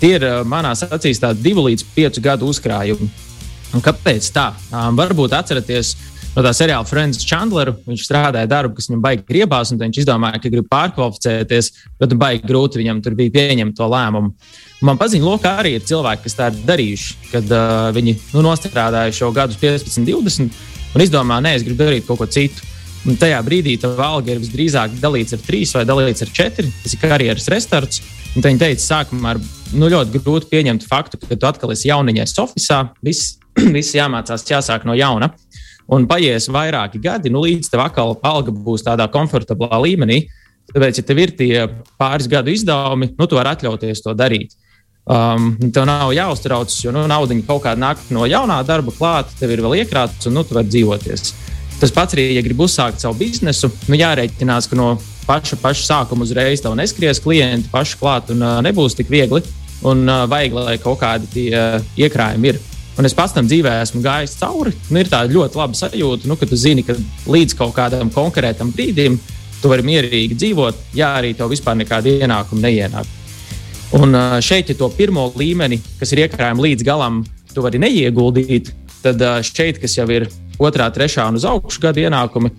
Tie 0.00 0.10
ir 0.18 0.26
uh, 0.28 0.42
manās 0.44 0.84
acīs 0.84 1.22
divu 1.40 1.64
līdz 1.70 1.86
piecu 1.94 2.24
gadu 2.24 2.50
uzkrājumi. 2.52 3.08
Un 3.74 3.82
kāpēc 3.82 4.28
tā? 4.34 4.50
Um, 4.70 4.94
varbūt 4.98 5.32
atceraties 5.34 5.94
no 6.34 6.44
tā 6.44 6.52
seriāla 6.56 6.86
Friends 6.88 7.24
Chandleru. 7.28 7.76
Viņš 7.86 8.04
strādāja 8.06 8.50
darbu, 8.50 8.76
kas 8.78 8.90
viņam 8.90 9.02
baigi 9.04 9.24
griebās, 9.28 9.72
un 9.72 9.80
viņš 9.82 10.02
izdomāja, 10.02 10.40
ka 10.42 10.52
grib 10.52 10.68
pārkvalificēties, 10.72 11.70
bet 12.00 12.14
baigi 12.20 12.46
grūti 12.50 12.82
viņam 12.82 13.02
tur 13.04 13.16
bija 13.18 13.34
pieņemt 13.38 13.76
to 13.78 13.88
lēmumu. 13.90 14.34
Man 14.84 15.00
paziņo, 15.00 15.30
lokā 15.30 15.56
arī 15.62 15.76
ir 15.78 15.86
cilvēki, 15.88 16.26
kas 16.26 16.38
tā 16.38 16.50
ir 16.50 16.60
darījuši, 16.68 17.16
kad 17.30 17.54
uh, 17.54 17.88
viņi 17.96 18.18
nu, 18.34 18.44
nostrādāja 18.44 19.14
šo 19.16 19.30
gadus 19.36 19.60
15, 19.62 20.04
20 20.10 20.62
un 20.94 21.04
izdomā, 21.04 21.40
nē, 21.44 21.56
es 21.58 21.66
gribu 21.66 21.84
darīt 21.84 22.08
kaut 22.08 22.20
ko 22.20 22.28
citu. 22.30 22.72
Un 23.04 23.18
tajā 23.20 23.36
brīdī 23.44 23.74
tā 23.76 23.90
alga 24.00 24.32
ir 24.32 24.40
visdrīzāk 24.40 24.94
dalīta 24.96 25.36
ar 25.36 25.42
trīs 25.44 25.74
vai 25.76 25.82
dalīta 25.84 26.24
ar 26.24 26.30
četri. 26.32 26.70
Tas 26.82 26.94
ir 26.96 27.02
karjeras 27.02 27.50
restorāns. 27.52 28.00
Viņi 28.34 28.60
teica, 28.62 28.80
sākumā 28.80 29.34
ar 29.34 29.40
nu, 29.76 29.90
ļoti 29.92 30.20
grūti 30.24 30.48
pieņemt 30.50 30.86
faktu, 30.88 31.20
ka 31.20 31.36
tu 31.36 31.48
atkal 31.48 31.74
esi 31.74 31.90
jauniņais 31.90 32.32
oficiālā. 32.40 32.94
Viss, 33.04 33.36
viss 33.76 33.94
jāmācās, 33.94 34.46
jāsāk 34.48 34.88
no 34.88 34.96
jauna. 34.96 35.34
Un 35.92 36.06
paies 36.08 36.48
vairāki 36.48 37.00
gadi, 37.02 37.32
nu, 37.32 37.42
līdz 37.44 37.68
tev 37.68 37.82
atkal 37.84 38.14
alga 38.24 38.54
būs 38.54 38.86
tādā 38.86 39.06
komfortablā 39.12 39.80
līmenī. 39.84 40.22
Tāpēc, 40.72 41.00
ja 41.00 41.04
tev 41.04 41.20
ir 41.20 41.32
tie 41.36 41.64
pāris 42.00 42.28
gadu 42.30 42.52
izdevumi, 42.54 43.10
nu, 43.18 43.26
tu 43.28 43.36
vari 43.36 43.52
atļauties 43.52 44.00
to 44.04 44.14
darīt. 44.16 44.54
Um, 45.04 45.50
tev 45.68 45.84
nav 45.84 46.14
jāuztraucas, 46.16 46.78
jo 46.80 46.92
nu, 46.94 47.02
nauda 47.10 47.36
kaut 47.44 47.66
kādā 47.66 47.76
nāk 47.76 48.00
no 48.16 48.24
jaunā 48.24 48.62
darba 48.64 48.94
klāta, 48.94 49.34
tev 49.36 49.52
ir 49.52 49.60
vēl 49.60 49.82
iekrāts 49.82 50.30
un 50.30 50.38
nu, 50.38 50.44
tu 50.48 50.56
vari 50.56 50.72
dzīvoties. 50.72 51.34
Tas 51.82 51.92
pats 51.92 52.16
arī, 52.16 52.30
ja 52.38 52.44
gribi 52.46 52.64
uzsākt 52.64 53.02
savu 53.02 53.18
biznesu, 53.20 53.68
nu, 53.90 53.98
jārēķinās, 54.00 54.70
ka 54.70 54.78
no 54.80 54.94
paša, 55.28 55.58
paša 55.60 55.84
sākuma 55.90 56.24
uzreiz 56.24 56.64
tev 56.64 56.78
neskries 56.78 57.20
klienti 57.20 57.68
paši 57.72 58.00
klāt 58.00 58.32
un 58.32 58.40
uh, 58.40 58.62
nebūs 58.64 58.96
tik 58.96 59.12
viegli. 59.12 59.44
Un 59.84 60.06
uh, 60.08 60.24
vajag, 60.30 60.56
lai 60.56 60.78
kaut 60.80 61.02
kādi 61.02 61.28
tie 61.34 61.48
uh, 61.52 61.92
iekrājumi 62.00 62.54
ir. 62.54 62.62
Un 62.94 63.08
es 63.08 63.14
pats 63.16 63.34
tam 63.34 63.48
dzīvē 63.50 63.72
esmu 63.82 64.02
gājis 64.04 64.36
cauri. 64.38 64.70
Nu, 64.90 65.00
ir 65.02 65.10
tāda 65.10 65.34
ļoti 65.34 65.58
laba 65.58 65.74
sajūta, 65.74 66.28
nu, 66.30 66.36
ka 66.38 66.46
tu 66.46 66.58
zini, 66.58 66.84
ka 66.86 66.94
līdz 67.26 67.56
kaut 67.58 67.74
kādam 67.74 68.12
konkrētam 68.14 68.70
brīdim 68.74 69.18
tu 69.64 69.70
vari 69.72 69.82
mierīgi 69.86 70.36
dzīvot, 70.38 70.80
ja 70.94 71.14
arī 71.18 71.32
tev 71.34 71.50
vispār 71.50 71.78
nekāda 71.80 72.12
ienākuma 72.20 72.66
neienāk. 72.66 73.08
Un 73.96 74.14
šeit, 74.44 74.70
ja 74.70 74.78
to 74.78 74.90
pirmo 74.94 75.30
līmeni, 75.38 75.80
kas 76.00 76.12
ir 76.12 76.24
iekrājumi 76.26 76.66
līdz 76.68 76.86
galam, 76.86 77.22
tu 77.54 77.64
vari 77.64 77.80
neieguldīt, 77.82 78.70
tad 79.02 79.22
šeit, 79.46 79.80
kas 79.82 79.96
jau 79.96 80.06
ir 80.12 80.28
otrā, 80.60 80.90
trešā 80.92 81.26
un 81.30 81.38
uz 81.40 81.46
augšu 81.48 81.82
gada 81.82 82.02
ienākumi, 82.02 82.52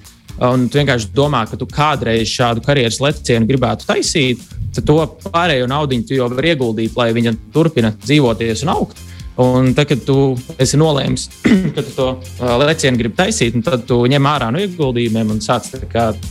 un 0.50 0.68
tu 0.72 0.80
vienkārši 0.82 1.12
domā, 1.16 1.46
ka 1.48 1.60
tu 1.60 1.68
kādreiz 1.70 2.28
šādu 2.32 2.64
karjeras 2.66 3.00
lecienu 3.04 3.48
gribētu 3.50 3.88
taisīt, 3.88 4.42
tad 4.76 4.88
to 4.90 4.98
pārējo 5.30 5.68
naudu 5.72 6.02
tu 6.08 6.18
jau 6.18 6.28
vari 6.34 6.56
ieguldīt, 6.56 6.98
lai 6.98 7.12
viņa 7.16 7.36
turpina 7.54 7.94
dzīvoties 8.02 8.66
un 8.66 8.74
augt. 8.76 9.06
Un 9.36 9.74
tad, 9.76 9.90
kad 9.90 10.00
tu 10.08 10.16
esi 10.62 10.78
nolēmis, 10.80 11.28
ka 11.76 11.84
tu 11.84 11.92
to 11.98 12.08
lecienu 12.62 13.02
gribi 13.02 13.18
taisīt, 13.18 13.58
tad 13.66 13.84
tu 13.90 14.00
ņem 14.08 14.30
ārā 14.32 14.48
no 14.54 14.62
ieguldījumiem 14.64 15.34
un 15.36 15.42
sāc 15.44 15.68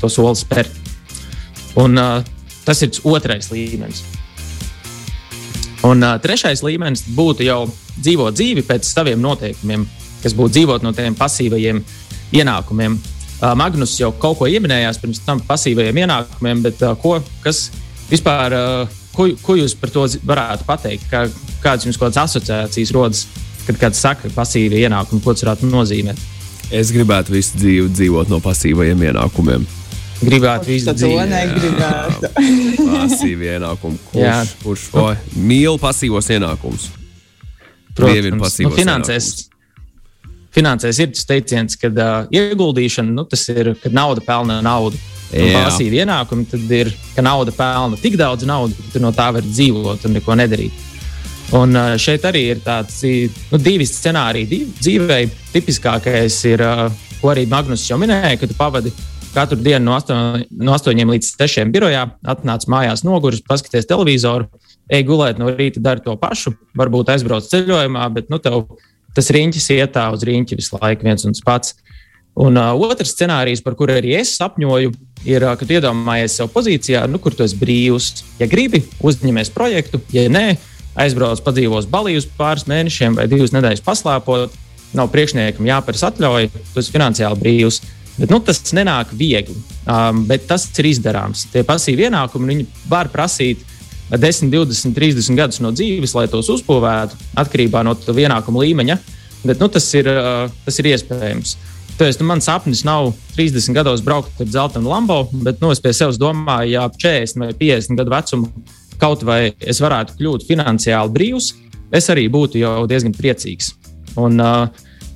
to 0.00 0.08
soli 0.08 0.40
spērt. 0.40 0.78
Un, 1.80 1.98
uh, 2.00 2.24
tas 2.64 2.80
ir 2.86 2.96
otrais 3.04 3.50
līmenis. 3.52 4.04
Un 5.84 6.00
uh, 6.00 6.16
trešais 6.22 6.62
līmenis 6.64 7.04
būtu 7.12 7.44
jau 7.44 7.66
dzīvot 7.98 8.38
dzīvi 8.38 8.64
pēc 8.64 8.88
saviem 8.88 9.20
noteikumiem, 9.20 9.84
kas 10.22 10.32
būtu 10.36 10.56
dzīvot 10.56 10.86
no 10.86 10.94
tiem 10.96 11.16
pasīvajiem 11.18 11.82
ienākumiem. 12.40 12.96
Uh, 12.96 13.52
Magnus 13.58 13.98
jau 14.00 14.14
kaut 14.16 14.38
ko 14.40 14.48
ieminējās 14.48 15.02
pirms 15.02 15.20
tam 15.26 15.44
pasīvajiem 15.44 16.06
ienākumiem, 16.06 16.64
bet 16.64 16.80
uh, 16.86 16.96
ko, 16.96 17.18
kas 17.44 17.66
vispār, 18.08 18.56
uh, 18.56 19.03
ko, 19.14 19.28
ko 19.42 19.56
jūs 19.58 19.76
par 19.78 19.92
to 19.94 20.04
varētu 20.26 20.66
pateikt? 20.68 21.06
Kā, 21.10 21.24
kādas 21.62 21.86
jums 21.88 22.00
kādas 22.00 22.20
asociācijas 22.24 22.92
rodas, 22.94 23.24
kad 23.66 23.78
kāds 23.80 24.02
saka 24.02 24.30
pasīvi 24.34 24.84
ienākumi, 24.84 25.22
ko 25.24 25.34
tas 25.34 25.46
varētu 25.46 25.70
nozīmēt? 25.70 26.20
Es 26.74 26.90
gribētu 26.94 27.34
visu 27.34 27.58
dzīvi 27.60 27.92
dzīvot 27.94 28.30
no 28.32 28.40
pasīvajiem 28.44 29.08
ienākumiem. 29.10 29.66
gribētu 30.24 30.72
izdarīt. 30.74 31.02
To 31.04 31.24
negribētu. 31.30 32.30
Pasīvi 32.94 33.50
ienākumi. 33.54 33.98
Kurš, 34.10 34.54
kurš 34.62 34.84
oi, 35.00 35.16
mīl 35.36 35.78
pasīvos 35.82 36.30
ienākumus? 36.34 36.88
Protams, 37.94 38.58
nu, 38.64 38.72
finansēs. 38.74 39.32
Finansēs 40.54 41.00
ir 41.02 41.10
tas 41.14 41.26
teiciens, 41.26 41.76
ka 41.78 41.90
uh, 41.90 42.28
ieguldīšana, 42.34 43.10
nu, 43.14 43.24
tas 43.30 43.42
ir, 43.50 43.74
kad 43.82 43.94
nauda 43.94 44.22
pelna 44.24 44.60
naudu. 44.64 44.98
Pasīvi 45.34 46.02
ienākumi, 46.04 46.46
tad 46.50 46.74
ir, 46.74 46.92
ka 47.16 47.24
nauda 47.24 47.54
pelna 47.54 47.98
tik 48.00 48.18
daudz 48.20 48.46
naudas, 48.48 48.78
ka 48.78 48.94
tu 48.94 49.02
no 49.02 49.10
tā 49.14 49.30
vari 49.34 49.50
dzīvot 49.50 50.06
un 50.06 50.14
neko 50.18 50.36
nedarīt. 50.38 50.82
Un 51.54 51.76
šeit 52.00 52.24
arī 52.26 52.46
ir 52.54 52.62
tāds 52.64 53.02
nu, 53.52 53.58
divi 53.62 53.86
scenāriji 53.86 54.60
dzīvē. 54.78 55.18
Tipiskākais 55.52 56.38
ir, 56.50 56.62
ko 57.20 57.30
arī 57.30 57.44
Magnus 57.50 57.84
jau 57.86 57.98
minēja, 58.00 58.38
ka 58.40 58.48
tu 58.50 58.56
pavadi 58.58 58.94
katru 59.34 59.58
dienu 59.58 59.90
no 59.90 59.96
8, 59.98 60.46
no 60.62 60.74
8 60.76 61.10
līdz 61.10 61.30
6 61.42 61.70
birojā, 61.74 62.06
atnāc 62.34 62.66
mājās 62.70 63.02
noguris, 63.06 63.42
paskaties 63.46 63.88
televizoru, 63.90 64.46
ej 64.90 65.04
gulēt 65.08 65.40
no 65.42 65.50
rīta, 65.50 65.82
dari 65.82 66.04
to 66.04 66.14
pašu, 66.20 66.54
varbūt 66.78 67.10
aizbrauc 67.14 67.48
ceļojumā, 67.50 68.06
bet 68.14 68.30
nu, 68.32 68.38
tev 68.42 68.68
tas 69.14 69.30
riņķis 69.34 69.70
ietā 69.78 70.06
uz 70.14 70.24
riņķi 70.26 70.58
visu 70.58 70.78
laiku 70.78 71.06
viens 71.06 71.26
un 71.26 71.34
tas 71.34 71.44
pats. 71.46 71.74
Un 72.34 72.58
uh, 72.58 72.72
otrs 72.82 73.12
scenārijs, 73.14 73.62
par 73.62 73.76
kuru 73.78 73.94
arī 73.94 74.16
es 74.18 74.32
sapņoju, 74.38 74.94
ir, 75.28 75.44
uh, 75.44 75.54
kad 75.60 75.70
iedomājies 75.76 76.38
sev 76.38 76.50
pozīcijā, 76.54 77.04
nu, 77.10 77.20
kur 77.22 77.34
tu 77.36 77.44
esi 77.46 77.58
brīvs. 77.60 78.10
Ja 78.40 78.48
gribi, 78.50 78.82
uzņemies 79.04 79.52
projektu, 79.54 80.00
ja 80.14 80.26
nē, 80.32 80.46
aizbrauc, 81.00 81.42
padzīvos 81.44 81.88
balījus 81.90 82.28
pāris 82.38 82.68
mēnešiem 82.70 83.18
vai 83.18 83.26
divas 83.30 83.54
nedēļas 83.54 83.84
paslēpot, 83.84 84.54
nav 84.94 85.10
priekšniekam 85.10 85.66
jāpērts 85.66 86.06
atļauja, 86.10 86.50
tu 86.54 86.82
esi 86.82 86.94
finansiāli 86.94 87.40
brīvs. 87.40 87.82
Bet, 88.14 88.30
nu, 88.30 88.38
tas 88.46 88.60
nenāk 88.76 89.10
viegli, 89.18 89.56
um, 89.90 90.22
bet 90.28 90.46
tas 90.46 90.68
ir 90.78 90.86
izdarāms. 90.92 91.48
Tie 91.50 91.64
pasīvi 91.66 92.06
ienākumi 92.06 92.60
var 92.86 93.10
prasīt 93.10 93.64
10, 94.12 94.52
20, 94.52 94.94
30 94.94 95.38
gadus 95.38 95.58
no 95.64 95.72
dzīves, 95.74 96.14
lai 96.14 96.28
tos 96.30 96.50
uzbūvētu 96.54 97.18
atkarībā 97.42 97.82
no 97.82 97.96
ienākuma 97.96 98.62
līmeņa. 98.62 98.98
Bet, 99.44 99.58
nu, 99.60 99.68
tas, 99.68 99.88
ir, 99.98 100.08
uh, 100.08 100.46
tas 100.64 100.78
ir 100.80 100.92
iespējams. 100.94 101.56
Tāpēc 101.94 102.16
nu, 102.18 102.26
mans 102.26 102.48
sapnis 102.48 102.80
nav 102.82 103.12
30 103.36 103.70
gados 103.76 104.00
braukt 104.02 104.40
ar 104.42 104.48
dzeltenu 104.48 104.90
lambo, 104.90 105.20
bet 105.46 105.60
nu, 105.62 105.70
es 105.70 105.78
pie 105.82 105.92
sevis 105.94 106.18
domāju, 106.18 106.72
ja 106.72 106.88
ap 106.88 106.96
40 106.98 107.38
vai 107.38 107.52
50 107.54 108.00
gadu 108.00 108.10
vecumu 108.10 108.48
kaut 108.98 109.22
vai 109.26 109.52
es 109.62 109.78
varētu 109.82 110.16
kļūt 110.18 110.46
finansiāli 110.48 111.14
brīvs, 111.14 111.52
es 111.94 112.10
arī 112.10 112.26
būtu 112.32 112.58
jau 112.58 112.82
diezgan 112.90 113.14
priecīgs. 113.14 113.72
Un, 114.18 114.42
uh, 114.42 114.66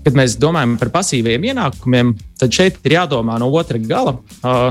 kad 0.06 0.18
mēs 0.18 0.36
domājam 0.38 0.76
par 0.78 0.92
pasīviem 0.94 1.48
ienākumiem, 1.50 2.14
tad 2.38 2.54
šeit 2.54 2.78
ir 2.86 2.94
jādomā 3.00 3.40
no 3.42 3.50
otra 3.58 3.80
gala. 3.82 4.14
Uh, 4.38 4.70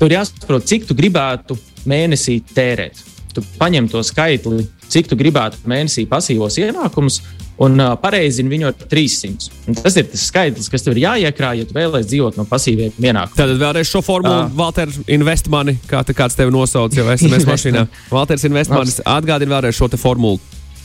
tur 0.00 0.16
jāsaprot, 0.16 0.64
cik 0.68 0.88
tu 0.88 0.96
gribētu 0.96 1.58
mēnesī 1.90 2.40
tērēt. 2.54 3.04
Tu 3.36 3.44
paņem 3.60 3.92
to 3.92 4.00
skaitli, 4.02 4.64
cik 4.90 5.12
tu 5.12 5.20
gribētu 5.20 5.60
mēnesī 5.70 6.06
pasīvos 6.10 6.56
ienākumus, 6.64 7.20
un 7.60 7.76
uh, 7.76 7.94
pareizini 8.00 8.50
viņu 8.52 8.70
ar 8.70 8.76
300. 8.90 9.50
Un 9.68 9.76
tas 9.78 9.96
ir 10.00 10.06
tas 10.08 10.22
skaitlis, 10.30 10.70
kas 10.72 10.84
tev 10.84 10.96
ir 10.96 11.02
jāiekrāj, 11.04 11.60
ja 11.60 11.68
tu 11.68 11.76
vēlēsies 11.76 12.08
dzīvot 12.12 12.38
no 12.40 12.46
pasīviem 12.48 12.94
ienākumiem. 12.96 13.36
Tad 13.36 13.52
vēlreiz 13.60 13.90
šo 13.90 14.00
formulu, 14.04 14.46
uh, 14.46 14.54
Walter 14.56 14.92
Investmani, 15.12 15.76
kā 15.90 16.00
te 16.06 16.16
kāds 16.16 16.38
tevi 16.38 16.54
nosauc 16.54 16.96
jau 16.96 17.04
SMS 17.16 17.48
mašīnā. 17.48 17.84
Walters 18.14 18.46
Investmanis 18.48 19.02
atgādina 19.04 19.58
vēlreiz 19.58 19.76
šo 19.76 19.90
formulu. 20.00 20.40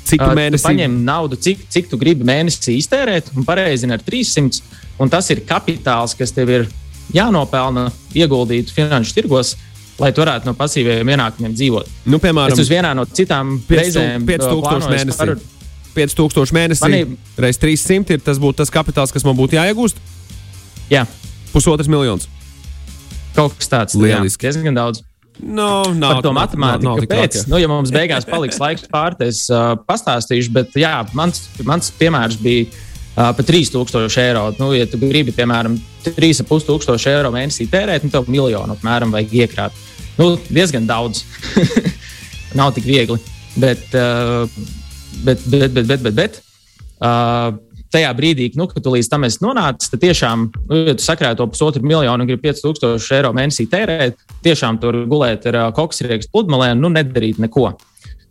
Cik 0.05 0.21
tu 0.21 0.33
mēnesī? 0.37 0.67
Paņem 0.67 0.97
naudu, 1.05 1.37
cik, 1.41 1.63
cik 1.73 1.87
tu 1.89 1.97
gribi 1.97 2.27
mēnesī 2.27 2.75
iztērēt, 2.77 3.31
un 3.33 3.47
pareizini 3.47 3.95
ar 3.95 4.03
300. 4.05 4.61
Un 5.01 5.09
tas 5.11 5.27
ir 5.33 5.41
kapitāls, 5.47 6.13
kas 6.15 6.31
tev 6.35 6.51
ir 6.53 6.67
jānopelna, 7.15 7.87
ieguldīt 8.15 8.69
finanšu 8.75 9.15
tirgos, 9.17 9.55
lai 9.99 10.11
tu 10.13 10.21
varētu 10.21 10.49
no 10.49 10.53
pasīviem 10.59 11.09
ienākumiem 11.15 11.55
dzīvot. 11.55 11.91
Nu, 12.11 12.19
piemēram, 12.21 12.53
tas 12.53 12.61
uz 12.61 12.71
vienā 12.71 12.93
no 12.97 13.07
citām 13.09 13.57
5, 13.65 13.81
reizēm 13.81 14.29
5000 14.29 14.91
mēnesī. 14.91 15.19
Par... 15.19 15.35
5000 15.95 16.55
mēnesī 16.55 16.85
Manī... 16.85 17.01
reizes 17.39 17.61
300 17.63 18.17
ir 18.17 18.23
tas 18.25 18.39
būtu 18.41 18.61
tas 18.61 18.71
kapitāls, 18.73 19.13
kas 19.15 19.25
man 19.27 19.37
būtu 19.37 19.57
jāiegūst. 19.57 19.99
Jā, 20.91 21.05
pusotrs 21.53 21.89
miljons. 21.91 22.29
Kaut 23.35 23.55
kas 23.59 23.71
tāds- 23.71 23.97
lieliski. 23.99 24.47
Diezgan 24.47 24.77
daudz. 24.77 25.03
No, 25.39 25.83
nav, 25.91 26.15
par 26.15 26.23
to 26.23 26.31
matemātiku. 26.31 26.87
Nav, 26.87 26.99
nav 27.01 27.07
Kāpēc? 27.11 27.41
Nu, 27.51 27.59
ja 27.59 27.67
mums 27.67 27.91
beigās 27.91 28.27
paliks 28.27 28.59
laiks 28.61 28.85
pārt, 28.91 29.19
es 29.25 29.41
uh, 29.51 29.73
pastāstīšu, 29.83 30.53
bet 30.55 30.77
jā, 30.79 30.93
mans, 31.17 31.49
mans 31.67 31.91
piemērs 31.99 32.37
bija 32.39 32.69
uh, 32.69 33.33
par 33.35 33.43
3000 33.43 34.15
eiro. 34.23 34.45
Nu, 34.61 34.71
ja 34.77 34.87
tu 34.87 34.99
gribi, 35.01 35.35
piemēram, 35.35 35.75
3500 36.05 37.11
eiro 37.11 37.33
mēnesī 37.35 37.67
tērēt, 37.71 38.07
nu, 38.07 38.13
tad 38.13 38.31
miljonu 38.31 38.77
apmēram 38.77 39.11
vajag 39.11 39.35
iekrāt. 39.41 39.83
Nu, 40.15 40.37
diezgan 40.47 40.87
daudz. 40.87 41.25
nav 42.59 42.71
tik 42.75 42.87
viegli. 42.87 43.19
Bet, 43.59 43.91
uh, 43.95 44.47
bet, 45.23 45.45
bet, 45.47 45.71
bet, 45.73 45.87
bet, 45.87 46.03
bet, 46.03 46.17
bet 46.17 46.41
uh, 46.99 47.55
tajā 47.95 48.11
brīdī, 48.17 48.49
nu, 48.59 48.67
kad 48.71 48.83
tu 48.83 48.93
līdz 48.93 49.09
tam 49.11 49.25
esi 49.27 49.41
nonācis, 49.43 49.91
tad 49.91 50.03
tiešām, 50.03 50.45
nu, 50.69 50.83
ja 50.89 50.95
tu 50.97 51.05
sakrāji 51.05 51.39
to 51.39 51.47
pusotru 51.51 51.83
miljonu 51.85 52.25
un 52.25 52.29
gribi 52.29 52.49
5000 52.49 53.17
eiro 53.17 53.31
mēnesī 53.35 53.67
tērēt, 53.71 54.19
tiešām 54.45 54.79
tur 54.83 55.03
gulēt 55.09 55.47
ar 55.51 55.61
uh, 55.61 55.67
koksrieks 55.75 56.31
pludmalē 56.33 56.73
un 56.75 56.83
nu, 56.85 56.93
nedarīt 56.95 57.41
neko. 57.41 57.71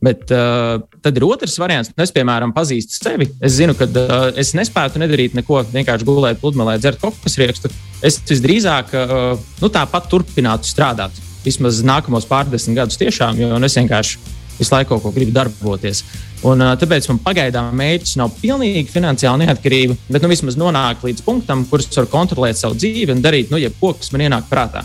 Bet 0.05 0.29
uh, 0.35 0.83
tad 1.01 1.16
ir 1.16 1.25
otrs 1.25 1.55
variants. 1.61 1.92
Es, 2.01 2.12
piemēram, 2.12 2.53
pazīstu 2.53 2.99
sevi. 2.99 3.29
Es 3.44 3.55
zinu, 3.57 3.77
ka 3.79 3.87
uh, 3.88 4.27
es 4.40 4.53
nespētu 4.57 5.01
nedarīt 5.01 5.37
neko, 5.38 5.62
vienkārši 5.73 6.09
gulēt 6.09 6.42
pludmalē, 6.42 6.77
dzert 6.83 7.01
kokus 7.01 7.38
riekstu. 7.40 7.70
Es 8.05 8.18
visdrīzāk 8.29 8.92
uh, 8.99 9.47
nu, 9.62 9.70
tāpat 9.73 10.11
turpinātu 10.12 10.68
strādāt. 10.68 11.16
Vismaz 11.44 11.81
nākamos 11.85 12.29
pārdesmit 12.29 12.77
gadus 12.77 13.01
tiešām, 13.01 13.40
jo 13.40 13.57
es 13.64 13.79
vienkārši 13.81 14.20
visu 14.58 14.74
laiku 14.74 14.94
kaut 14.94 15.04
ko 15.04 15.12
gribu 15.14 15.34
darboties. 15.34 16.02
Un, 16.44 16.60
tāpēc 16.80 17.08
man 17.08 17.20
pagaidām 17.24 17.70
mērķis 17.78 18.18
nav 18.20 18.34
pilnīgi 18.36 18.90
finansiāli 18.92 19.46
neatkarība, 19.46 19.96
bet 20.12 20.24
nu, 20.24 20.30
vismaz 20.32 20.58
nonākt 20.60 21.06
līdz 21.06 21.24
punktam, 21.24 21.64
kur 21.70 21.80
es 21.80 21.88
varu 21.96 22.10
kontrolēt 22.12 22.60
savu 22.60 22.76
dzīvi 22.76 23.14
un 23.14 23.24
darīt 23.24 23.52
nu, 23.52 23.60
jebko, 23.62 23.94
kas 23.96 24.12
man 24.12 24.26
ienāk 24.26 24.50
prātā. 24.50 24.84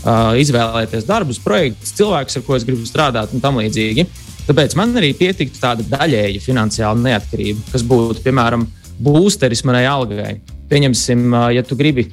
Uh, 0.00 0.32
izvēlēties 0.40 1.04
darbus, 1.04 1.40
projektus, 1.44 1.92
cilvēkus, 1.98 2.38
ar 2.38 2.44
ko 2.46 2.56
es 2.56 2.64
gribu 2.64 2.86
strādāt 2.88 3.34
un 3.36 3.42
tam 3.42 3.58
līdzīgi. 3.60 4.06
Tāpēc 4.46 4.76
man 4.78 4.94
arī 4.96 5.10
pietiktu 5.18 5.60
tāda 5.60 5.84
daļēja 5.90 6.40
finansiāla 6.40 7.02
neatkarība, 7.04 7.66
kas 7.74 7.84
būtu, 7.86 8.22
piemēram, 8.24 8.64
būsteris 9.02 9.64
manai 9.68 9.84
algai. 9.90 10.38
Pieņemsim, 10.70 11.34
ja 11.52 11.66
tu 11.66 11.76
gribi 11.76 12.06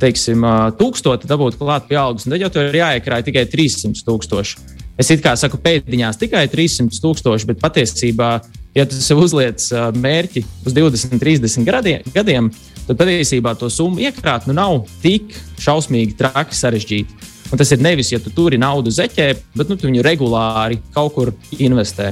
teiksim, 0.00 0.46
tūkstoti 0.78 1.28
dabūt 1.28 1.58
klāt 1.58 1.88
pie 1.90 1.98
algas, 2.00 2.26
tad 2.28 2.40
jau 2.40 2.50
tur 2.54 2.70
ir 2.70 2.80
jāiekrāj 2.80 3.26
tikai 3.28 3.44
300 3.50 4.06
tūkstoši. 4.06 4.77
Es 4.98 5.12
it 5.14 5.22
kā 5.22 5.36
saku 5.38 5.60
pēdiņās 5.62 6.18
tikai 6.18 6.48
300 6.50 6.98
tūkstoši, 6.98 7.46
bet 7.46 7.60
patiesībā, 7.62 8.30
ja 8.74 8.86
tu 8.88 8.98
sev 8.98 9.20
uzliec 9.22 9.62
mērķi 9.94 10.42
uz 10.66 10.74
20, 10.74 11.20
30 11.22 11.68
gadiem, 12.16 12.50
tad 12.88 12.98
patiesībā 12.98 13.54
to 13.60 13.70
summu 13.70 14.02
iekrāt 14.02 14.48
nu 14.50 14.56
nav 14.58 14.80
tik 15.04 15.36
šausmīgi 15.62 16.16
traki 16.18 16.58
sarežģīti. 16.58 17.28
Un 17.48 17.60
tas 17.60 17.70
ir 17.72 17.80
nevis, 17.80 18.10
ja 18.12 18.18
tu 18.20 18.32
turi 18.34 18.58
naudu 18.60 18.90
zeķē, 18.92 19.28
bet 19.56 19.70
nu, 19.70 19.78
tu 19.78 19.86
viņu 19.88 20.02
regulāri 20.04 20.80
kaut 20.92 21.14
kur 21.14 21.30
investē. 21.56 22.10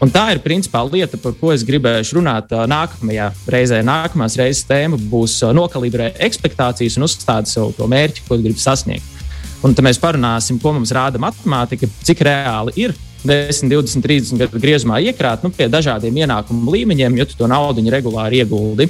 Un 0.00 0.12
tā 0.12 0.30
ir 0.32 0.40
principā 0.44 0.80
lieta, 0.86 1.18
par 1.20 1.34
ko 1.36 1.50
es 1.52 1.64
gribēšu 1.68 2.16
runāt 2.16 2.52
nākamajā 2.52 3.26
reizē. 3.52 3.80
Nākamās 3.84 4.36
reizes 4.40 4.64
tēma 4.68 5.00
būs 5.10 5.40
nokalibrēt 5.56 6.20
expectācijas 6.24 6.96
un 6.96 7.08
uzstādīt 7.08 7.52
sev 7.52 7.74
to 7.76 7.88
mērķi, 7.90 8.24
ko 8.28 8.38
gribi 8.40 8.60
sasniegt. 8.60 9.19
Un 9.60 9.76
tad 9.76 9.84
mēs 9.84 10.00
parunāsim, 10.00 10.56
ko 10.60 10.72
mums 10.72 10.92
rāda 10.96 11.20
matemātika, 11.20 11.88
cik 12.06 12.22
reāli 12.24 12.72
ir 12.80 12.94
10, 13.28 13.68
20, 13.68 14.00
30 14.00 14.40
gadu 14.40 14.60
griezumā 14.62 15.02
iekrāt 15.04 15.44
nu, 15.44 15.50
pie 15.52 15.68
dažādiem 15.68 16.22
ienākumu 16.22 16.72
līmeņiem, 16.72 17.18
jo 17.20 17.26
tu 17.28 17.36
to 17.42 17.48
naudu 17.50 17.84
regulāri 17.92 18.40
ieguldi. 18.40 18.88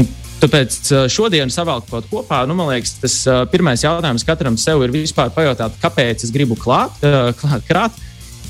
Un 0.00 0.08
tāpēc 0.42 0.90
šodien 1.12 1.52
savalkot 1.54 2.08
kopā, 2.10 2.42
nu, 2.50 2.56
man 2.58 2.72
liekas, 2.72 2.96
tas 3.04 3.16
pirmais 3.52 3.84
jautājums 3.84 4.26
katram 4.26 4.58
sev 4.58 4.82
ir 4.82 4.94
vispār 4.94 5.30
pajautāt, 5.34 5.78
kāpēc 5.82 6.26
es 6.26 6.34
gribu 6.34 6.58
klāt, 6.58 6.98
klāt 7.38 7.68
krāt. 7.68 8.02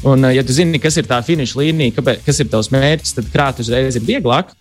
Un, 0.08 0.24
ja 0.32 0.42
tu 0.42 0.54
zini, 0.56 0.80
kas 0.82 0.96
ir 0.98 1.06
tā 1.06 1.20
finiša 1.22 1.60
līnija, 1.60 1.94
kāpēc, 1.98 2.24
kas 2.26 2.40
ir 2.42 2.48
tavs 2.50 2.72
mērķis, 2.72 3.18
tad 3.20 3.28
krāt 3.34 3.60
uzreiz 3.62 4.00
ir 4.00 4.06
vieglāk. 4.08 4.56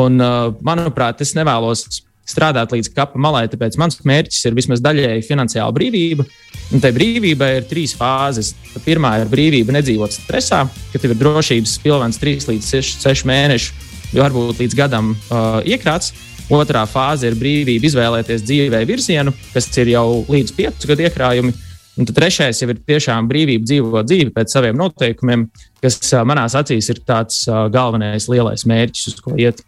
Un, 0.00 0.16
manuprāt, 0.64 1.20
es 1.20 1.36
nevēlos 1.36 1.84
strādāt 2.28 2.74
līdz 2.74 2.92
kapa 2.94 3.20
malai. 3.20 3.46
Tāpēc 3.50 3.78
mans 3.80 4.00
mērķis 4.06 4.48
ir 4.48 4.56
vismaz 4.58 4.82
daļēji 4.84 5.26
finansiāla 5.28 5.74
brīvība. 5.76 6.26
Un 6.70 6.82
tai 6.82 6.92
brīvībai 6.94 7.50
ir 7.58 7.68
trīs 7.70 7.94
fāzes. 7.98 8.52
Pirmā 8.84 9.16
ir 9.22 9.30
brīvība 9.30 9.74
nedzīvot 9.74 10.14
stresā, 10.14 10.64
ka 10.92 11.02
tev 11.02 11.14
ir 11.14 11.22
drošības 11.22 11.78
pilvens 11.84 12.20
3 12.22 12.50
līdz 12.52 12.68
6, 12.76 13.00
6 13.06 13.26
mēneši, 13.30 13.72
varbūt 14.14 14.62
līdz 14.62 14.76
gadam 14.78 15.14
uh, 15.14 15.58
iekrāts. 15.66 16.14
Otrā 16.50 16.82
fāze 16.90 17.28
ir 17.30 17.38
brīvība 17.38 17.86
izvēlēties 17.86 18.42
dzīvē 18.42 18.82
virzienu, 18.88 19.34
kas 19.52 19.68
ir 19.78 19.92
jau 19.92 20.22
līdz 20.26 20.54
5 20.56 20.88
gadu 20.90 21.06
iekrājumi. 21.06 21.52
Un 22.00 22.06
tad 22.08 22.16
trešais 22.16 22.62
jau 22.62 22.70
ir 22.70 22.78
tiešām 22.86 23.26
brīvība 23.28 23.66
dzīvot 23.66 24.06
dzīvi 24.06 24.32
pēc 24.34 24.54
saviem 24.54 24.78
noteikumiem, 24.78 25.48
kas 25.82 25.98
uh, 26.12 26.22
manās 26.26 26.54
acīs 26.58 26.90
ir 26.92 27.02
tāds 27.06 27.42
uh, 27.48 27.66
galvenais 27.72 28.30
lielais 28.30 28.66
mērķis, 28.66 29.10
uz 29.10 29.24
ko 29.24 29.34
iet. 29.38 29.62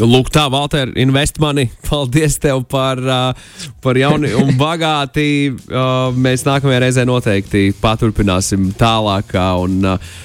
Lūk, 0.00 0.30
tā, 0.32 0.46
Valter, 0.52 0.92
investmani. 1.00 1.66
Paldies 1.88 2.38
tev 2.40 2.62
par, 2.70 3.00
uh, 3.04 3.58
par 3.84 3.98
jaunu 4.00 4.30
un 4.40 4.54
bagāti. 4.60 5.52
Uh, 5.68 6.08
mēs 6.16 6.46
nākamajā 6.48 6.80
reizē 6.84 7.04
noteikti 7.08 7.68
paturpināsim 7.82 8.70
tālāk 8.80 9.34
un 9.60 9.92
uh, 9.92 10.16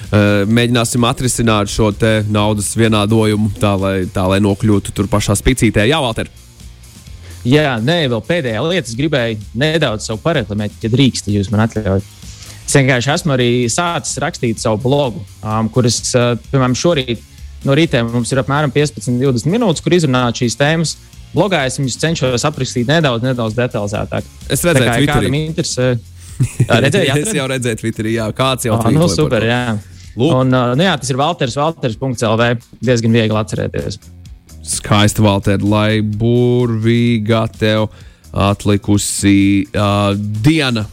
mēģināsim 0.48 1.04
atrisināt 1.08 1.72
šo 1.72 1.92
naudas 2.32 2.72
vienādojumu 2.78 3.52
tā, 3.60 3.74
lai, 3.80 3.94
tā, 4.12 4.26
lai 4.30 4.40
nokļūtu 4.44 4.96
tur 4.96 5.10
pašā 5.12 5.36
spicītē. 5.36 5.86
Jā, 5.90 6.00
Valter! 6.00 6.32
Jā, 7.46 7.76
nē, 7.78 8.08
vēl 8.10 8.22
pēdējā 8.26 8.62
lieta. 8.64 8.88
Es 8.88 8.98
gribēju 8.98 9.38
nedaudz 9.60 10.08
savu 10.08 10.18
pareklamēt, 10.24 10.80
ja 10.82 10.90
drīkst, 10.90 11.28
ja 11.28 11.38
jūs 11.38 11.52
man 11.52 11.66
atļaujat. 11.68 12.14
Es 12.66 12.74
vienkārši 12.74 13.12
esmu 13.12 13.36
arī 13.36 13.50
sācis 13.70 14.18
rakstīt 14.18 14.58
savu 14.58 14.80
blogu, 14.82 15.22
um, 15.44 15.68
kuras, 15.70 16.00
uh, 16.18 16.32
piemēram, 16.50 16.74
šorīt 16.74 17.22
no 17.64 17.76
rīta 17.76 18.02
mums 18.04 18.32
ir 18.32 18.42
apmēram 18.42 18.72
15-20 18.74 19.48
minūtes, 19.52 19.84
kur 19.84 19.96
izrunāt 19.96 20.42
šīs 20.42 20.58
tēmas. 20.60 20.96
Blogā 21.36 21.64
es 21.68 21.78
viņus 21.80 21.98
cenšos 22.00 22.44
aprakstīt 22.48 22.88
nedaudz, 22.88 23.24
nedaudz 23.24 23.56
detalizētāk. 23.56 24.28
Es 24.52 24.64
redzēju, 24.64 25.08
ka 25.08 25.18
kādam 25.18 25.36
interesē. 25.38 25.90
Redzēju, 26.86 27.14
es 27.22 27.32
jau 27.32 27.46
redzēju, 27.48 27.80
Twitterī, 27.80 28.16
jā, 28.18 28.26
kāds 28.36 28.66
jau 28.68 28.76
veidā. 28.76 28.98
Nu, 28.98 29.08
super, 29.08 29.44
jā. 29.48 29.78
Lūk. 30.16 30.32
Un, 30.32 30.52
nu, 30.52 30.84
jā, 30.84 30.94
tas 31.00 31.12
ir 31.12 31.18
Valters, 31.20 31.56
Valters.CLV. 31.60 32.50
Diezgan 32.84 33.16
viegli 33.16 33.36
atcerēties. 33.40 33.98
Skaista, 34.66 35.22
Valter, 35.24 35.62
lai 35.62 36.00
burvīga 36.00 37.44
tev 37.52 37.88
atlikusi 38.36 39.66
uh, 39.70 40.12
diena. 40.16 40.86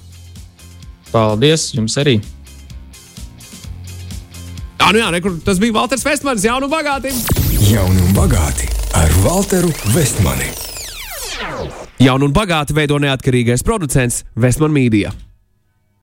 Paldies 1.11 1.71
jums 1.75 1.95
arī! 2.01 2.19
Jā, 4.83 4.89
nu 4.91 4.99
jā, 4.99 5.09
rekur, 5.15 5.35
tas 5.47 5.61
bija 5.63 5.71
Valters 5.77 6.01
Vestmanis, 6.03 6.43
jaunu 6.43 6.67
un 6.67 6.71
bagāti. 6.73 7.13
Jauni 7.69 8.01
un 8.03 8.09
bagāti 8.11 8.67
ar 8.99 9.13
Walteru 9.23 9.69
Vestmani. 9.93 10.49
Jaunu 12.03 12.27
un 12.27 12.33
bagāti 12.35 12.75
veido 12.75 12.97
neatkarīgais 12.99 13.63
producents 13.63 14.25
Vestman 14.35 14.75
Mīdija. 14.75 15.13